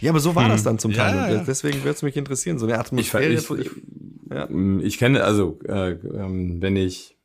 Ja, 0.00 0.10
aber 0.10 0.20
so 0.20 0.34
war 0.34 0.44
hm. 0.44 0.50
das 0.50 0.62
dann 0.62 0.78
zum 0.78 0.92
Teil. 0.92 1.14
Ja, 1.14 1.30
ja. 1.30 1.44
Deswegen 1.46 1.78
würde 1.78 1.90
es 1.90 2.02
mich 2.02 2.16
interessieren, 2.16 2.58
so 2.58 2.66
eine 2.66 2.78
Atmosphäre. 2.78 3.32
Ich, 3.32 3.50
ich, 3.50 3.70
ja. 4.30 4.46
Mm, 4.46 4.80
ich 4.80 4.98
kenne, 4.98 5.24
also 5.24 5.58
äh, 5.66 5.92
ähm, 5.92 6.62
wenn 6.62 6.76
ich 6.76 7.16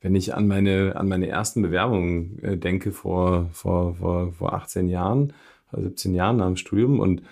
wenn 0.00 0.14
ich 0.14 0.34
an 0.34 0.46
meine 0.46 0.96
an 0.96 1.08
meine 1.08 1.28
ersten 1.28 1.60
Bewerbungen 1.60 2.38
äh, 2.42 2.56
denke 2.56 2.92
vor 2.92 3.50
vor 3.52 3.96
vor 3.96 4.32
vor 4.32 4.54
18 4.54 4.88
Jahren, 4.88 5.34
17 5.72 6.14
Jahren 6.14 6.38
nach 6.38 6.46
dem 6.46 6.56
Studium 6.56 7.00
und 7.00 7.22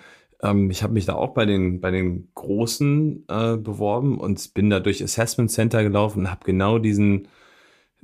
ähm, 0.41 0.69
ich 0.69 0.83
habe 0.83 0.93
mich 0.93 1.05
da 1.05 1.15
auch 1.15 1.33
bei 1.33 1.45
den, 1.45 1.81
bei 1.81 1.91
den 1.91 2.29
Großen 2.35 3.25
äh, 3.27 3.57
beworben 3.57 4.17
und 4.19 4.53
bin 4.53 4.69
da 4.69 4.79
durch 4.79 5.03
Assessment 5.03 5.51
Center 5.51 5.83
gelaufen 5.83 6.21
und 6.21 6.31
habe 6.31 6.45
genau 6.45 6.79
diesen 6.79 7.27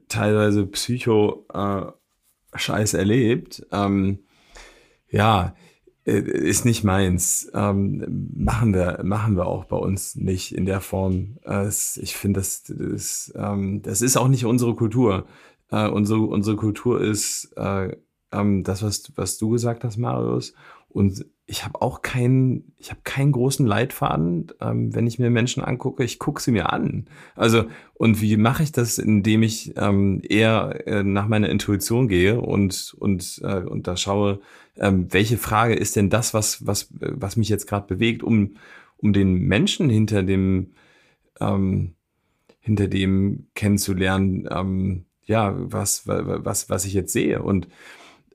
teilweise 0.08 0.66
Psycho-Scheiß 0.66 2.94
äh, 2.94 2.98
erlebt. 2.98 3.66
Ähm, 3.72 4.20
ja, 5.10 5.56
äh, 6.06 6.20
ist 6.20 6.66
nicht 6.66 6.84
meins. 6.84 7.50
Ähm, 7.54 8.32
machen 8.36 8.74
wir, 8.74 9.02
machen 9.04 9.38
wir 9.38 9.48
auch 9.48 9.66
bei 9.66 9.78
uns 9.78 10.16
nicht 10.16 10.54
in 10.54 10.66
der 10.66 10.82
Form. 10.82 11.38
Äh, 11.46 11.68
ich 11.68 12.16
finde, 12.16 12.40
das, 12.40 12.64
das, 12.64 13.34
ähm, 13.36 13.82
das 13.82 14.02
ist 14.02 14.18
auch 14.18 14.28
nicht 14.28 14.46
unsere 14.46 14.76
Kultur. 14.76 15.26
Äh, 15.72 15.90
unsere, 15.90 16.22
unsere 16.22 16.58
Kultur 16.58 17.02
ist 17.02 17.54
äh, 17.58 17.96
ähm, 18.32 18.64
das, 18.64 18.84
was, 18.84 19.12
was 19.16 19.38
du 19.38 19.50
gesagt 19.50 19.84
hast, 19.84 19.98
Marius. 19.98 20.54
Und 20.90 21.26
ich 21.48 21.64
habe 21.64 21.82
auch 21.82 22.02
keinen, 22.02 22.74
ich 22.78 22.90
habe 22.90 23.02
keinen 23.04 23.32
großen 23.32 23.68
Leitfaden, 23.68 24.52
ähm, 24.62 24.96
wenn 24.96 25.06
ich 25.06 25.20
mir 25.20 25.30
Menschen 25.30 25.64
angucke. 25.64 26.04
Ich 26.04 26.18
gucke 26.18 26.42
sie 26.42 26.52
mir 26.52 26.74
an. 26.74 27.06
Also 27.36 27.66
und 27.94 28.20
wie 28.22 28.36
mache 28.38 28.64
ich 28.64 28.72
das, 28.72 28.98
indem 28.98 29.44
ich 29.44 29.74
ähm, 29.78 30.22
eher 30.28 30.88
äh, 30.88 31.04
nach 31.04 31.28
meiner 31.28 31.50
Intuition 31.50 32.08
gehe 32.08 32.42
und 32.42 32.96
und 32.98 33.42
äh, 33.44 33.60
und 33.60 33.88
da 33.88 33.96
schaue, 33.96 34.40
ähm, 34.78 35.14
welche 35.14 35.38
Frage 35.38 35.76
ist 35.76 35.96
denn 35.96 36.10
das, 36.10 36.34
was 36.34 36.66
was 36.66 36.90
was 37.00 37.38
mich 37.38 37.50
jetzt 37.50 37.68
gerade 37.68 37.88
bewegt, 37.88 38.24
um 38.24 38.56
um 38.98 39.14
den 39.14 39.34
Menschen 39.34 39.90
hinter 39.90 40.24
dem 40.24 40.74
ähm, 41.40 41.94
hinter 42.60 42.88
dem 42.88 43.48
kennenzulernen, 43.54 44.48
ähm, 44.50 45.06
ja 45.26 45.54
was 45.56 46.08
was 46.08 46.70
was 46.72 46.86
ich 46.86 46.94
jetzt 46.94 47.14
sehe 47.14 47.44
und 47.44 47.68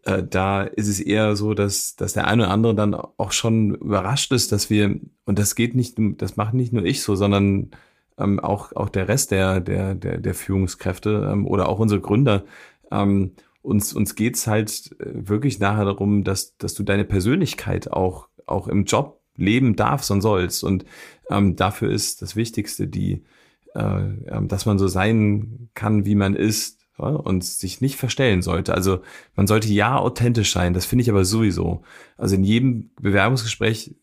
äh, 0.05 0.23
da 0.23 0.63
ist 0.63 0.89
es 0.89 1.01
eher 1.01 1.37
so, 1.37 1.55
dass, 1.55 1.97
dass 1.97 2.13
der 2.13 2.27
eine 2.27 2.45
oder 2.45 2.53
andere 2.53 2.75
dann 2.75 2.95
auch 2.95 3.33
schon 3.33 3.75
überrascht 3.75 4.33
ist, 4.33 4.53
dass 4.53 4.71
wir, 4.71 4.99
und 5.25 5.39
das 5.39 5.55
geht 5.55 5.75
nicht, 5.75 5.97
das 5.99 6.37
macht 6.37 6.55
nicht 6.55 6.73
nur 6.73 6.85
ich 6.85 7.03
so, 7.03 7.17
sondern 7.17 7.71
ähm, 8.19 8.41
auch, 8.41 8.75
auch 8.75 8.89
der 8.89 9.09
Rest 9.09 9.31
der, 9.31 9.61
der, 9.61 9.95
der, 9.95 10.19
der 10.19 10.35
Führungskräfte 10.35 11.29
ähm, 11.33 11.47
oder 11.47 11.69
auch 11.69 11.79
unsere 11.79 12.01
Gründer, 12.01 12.45
ähm, 12.91 13.33
uns, 13.63 13.93
uns 13.93 14.15
geht's 14.15 14.47
halt 14.47 14.97
äh, 15.01 15.29
wirklich 15.29 15.59
nachher 15.59 15.85
darum, 15.85 16.25
dass, 16.25 16.57
dass 16.57 16.75
du 16.75 16.83
deine 16.83 17.05
Persönlichkeit 17.05 17.93
auch, 17.93 18.29
auch 18.47 18.69
im 18.69 18.85
Job 18.85 19.21
leben 19.37 19.77
darfst 19.77 20.11
und 20.11 20.23
sollst. 20.23 20.65
Und 20.65 20.85
ähm, 21.31 21.57
dafür 21.57 21.91
ist 21.91 22.23
das 22.23 22.37
Wichtigste, 22.37 22.87
die, 22.89 23.23
äh, 23.75 23.81
ähm, 23.81 24.49
dass 24.49 24.67
man 24.67 24.79
so 24.79 24.89
sein 24.89 25.69
kann, 25.75 26.07
wie 26.07 26.15
man 26.15 26.35
ist, 26.35 26.80
und 27.09 27.45
sich 27.45 27.81
nicht 27.81 27.97
verstellen 27.97 28.43
sollte. 28.43 28.75
Also 28.75 29.01
man 29.37 29.47
sollte 29.47 29.69
ja 29.69 29.97
authentisch 29.97 30.53
sein, 30.53 30.75
das 30.75 30.87
finde 30.87 31.03
ich 31.03 31.11
aber 31.11 31.25
sowieso. 31.25 31.83
Also 32.17 32.37
in 32.37 32.45
jedem 32.45 32.91
Bewerbungsgespräch 33.01 33.95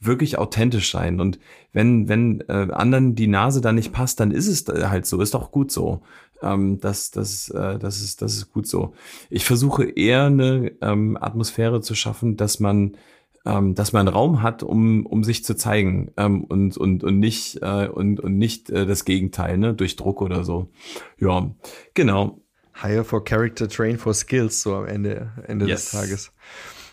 wirklich 0.00 0.38
authentisch 0.38 0.90
sein. 0.90 1.20
Und 1.20 1.38
wenn, 1.72 2.08
wenn 2.08 2.40
äh, 2.48 2.68
anderen 2.72 3.14
die 3.14 3.26
Nase 3.26 3.60
dann 3.60 3.74
nicht 3.74 3.92
passt, 3.92 4.18
dann 4.18 4.30
ist 4.30 4.46
es 4.46 4.66
halt 4.66 5.06
so, 5.06 5.20
ist 5.20 5.34
doch 5.34 5.52
gut 5.52 5.70
so. 5.70 6.02
Ähm, 6.42 6.80
das, 6.80 7.10
das, 7.10 7.50
äh, 7.50 7.78
das, 7.78 8.00
ist, 8.00 8.22
das 8.22 8.34
ist 8.34 8.52
gut 8.52 8.66
so. 8.66 8.94
Ich 9.28 9.44
versuche 9.44 9.84
eher 9.84 10.24
eine 10.24 10.72
ähm, 10.80 11.18
Atmosphäre 11.20 11.82
zu 11.82 11.94
schaffen, 11.94 12.36
dass 12.36 12.60
man 12.60 12.96
ähm, 13.46 13.74
dass 13.74 13.92
man 13.92 14.08
Raum 14.08 14.42
hat, 14.42 14.62
um, 14.62 15.06
um 15.06 15.24
sich 15.24 15.44
zu 15.44 15.54
zeigen 15.54 16.12
ähm, 16.16 16.44
und, 16.44 16.76
und, 16.76 17.04
und 17.04 17.18
nicht, 17.18 17.58
äh, 17.62 17.88
und, 17.88 18.20
und 18.20 18.36
nicht 18.36 18.70
äh, 18.70 18.86
das 18.86 19.04
Gegenteil, 19.04 19.58
ne, 19.58 19.74
durch 19.74 19.96
Druck 19.96 20.20
oder 20.20 20.44
so. 20.44 20.70
Ja, 21.18 21.50
genau. 21.94 22.40
Hire 22.82 23.04
for 23.04 23.24
Character, 23.24 23.68
Train 23.68 23.98
for 23.98 24.14
Skills, 24.14 24.62
so 24.62 24.74
am 24.74 24.86
Ende, 24.86 25.32
Ende 25.46 25.66
yes. 25.66 25.90
des 25.90 26.00
Tages. 26.00 26.32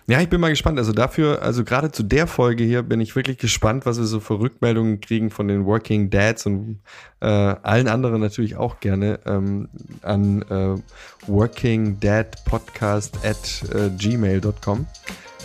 Ja, 0.10 0.22
ich 0.22 0.30
bin 0.30 0.40
mal 0.40 0.50
gespannt. 0.50 0.80
Also 0.80 0.94
dafür, 0.94 1.42
also 1.42 1.66
gerade 1.66 1.92
zu 1.92 2.02
der 2.02 2.28
Folge 2.28 2.64
hier 2.64 2.82
bin 2.82 3.02
ich 3.02 3.18
wirklich 3.18 3.38
gespannt, 3.38 3.86
was 3.86 3.98
wir 3.98 4.06
so 4.06 4.22
für 4.22 4.40
Rückmeldungen 4.40 5.02
kriegen 5.02 5.30
von 5.30 5.50
den 5.50 5.66
Working 5.66 6.10
Dads 6.10 6.46
und 6.46 6.80
äh, 7.20 7.26
allen 7.26 7.90
anderen 7.90 8.22
natürlich 8.22 8.56
auch 8.56 8.80
gerne 8.80 9.20
ähm, 9.26 9.68
an 10.04 10.44
äh, 10.44 10.78
workingdadpodcast 11.28 13.26
at 13.26 13.64
äh, 13.76 13.90
gmail.com 13.90 14.88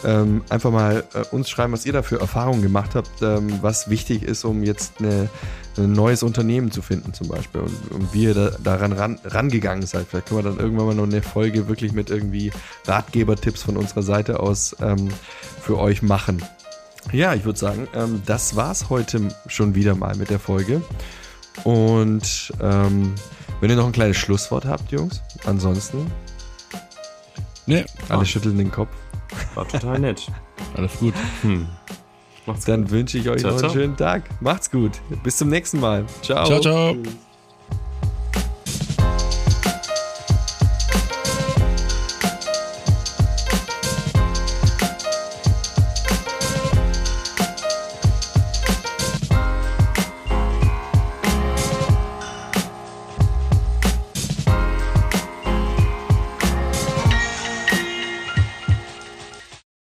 ähm, 0.05 0.43
einfach 0.49 0.71
mal 0.71 1.05
äh, 1.15 1.25
uns 1.35 1.49
schreiben, 1.49 1.73
was 1.73 1.87
ihr 1.87 1.93
da 1.93 2.03
für 2.03 2.21
Erfahrungen 2.21 2.63
gemacht 2.63 2.95
habt, 2.95 3.23
ähm, 3.23 3.59
was 3.61 3.89
wichtig 3.89 4.23
ist, 4.23 4.45
um 4.45 4.63
jetzt 4.63 4.95
eine, 4.99 5.29
ein 5.77 5.93
neues 5.93 6.23
Unternehmen 6.23 6.71
zu 6.71 6.83
finden 6.83 7.15
zum 7.15 7.29
Beispiel 7.29 7.63
und, 7.63 7.93
und 7.93 8.15
wie 8.15 8.25
ihr 8.25 8.35
da, 8.35 8.51
daran 8.63 8.93
ran, 8.93 9.19
rangegangen 9.25 9.87
seid. 9.87 10.07
Vielleicht 10.09 10.27
können 10.27 10.45
wir 10.45 10.51
dann 10.51 10.59
irgendwann 10.59 10.87
mal 10.87 10.95
noch 10.95 11.05
eine 11.05 11.23
Folge 11.23 11.69
wirklich 11.69 11.93
mit 11.93 12.11
irgendwie 12.11 12.53
Ratgebertipps 12.87 13.63
von 13.63 13.77
unserer 13.77 14.03
Seite 14.03 14.41
aus 14.41 14.77
ähm, 14.81 15.09
für 15.61 15.79
euch 15.79 16.03
machen. 16.03 16.43
Ja, 17.13 17.35
ich 17.35 17.45
würde 17.45 17.59
sagen, 17.59 17.89
ähm, 17.95 18.23
das 18.27 18.55
war's 18.57 18.89
heute 18.89 19.29
schon 19.47 19.75
wieder 19.75 19.95
mal 19.95 20.17
mit 20.17 20.31
der 20.31 20.39
Folge. 20.39 20.83
Und 21.65 22.53
ähm, 22.61 23.15
wenn 23.61 23.71
ihr 23.71 23.77
noch 23.77 23.87
ein 23.87 23.93
kleines 23.93 24.17
Schlusswort 24.17 24.65
habt, 24.65 24.91
Jungs, 24.93 25.21
ansonsten 25.45 26.11
Nee, 27.67 27.85
Alle 28.09 28.27
schütteln 28.27 28.59
den 28.59 28.71
Kopf. 28.71 28.91
War 29.55 29.69
total 29.69 29.99
nett. 29.99 30.27
alles 30.77 30.99
gut. 30.99 31.15
Hm. 31.43 31.69
Macht's 32.47 32.65
Dann 32.65 32.91
wünsche 32.91 33.19
ich 33.19 33.29
euch 33.29 33.41
Ciao, 33.41 33.53
noch 33.53 33.59
einen 33.59 33.71
ciao. 33.71 33.73
schönen 33.73 33.97
Tag. 33.97 34.25
Macht's 34.41 34.71
gut. 34.71 34.93
Bis 35.23 35.37
zum 35.37 35.49
nächsten 35.49 35.79
Mal. 35.81 36.05
Ciao. 36.23 36.47
Ciao, 36.47 36.61
ciao. 36.61 36.95
gut. 36.95 37.09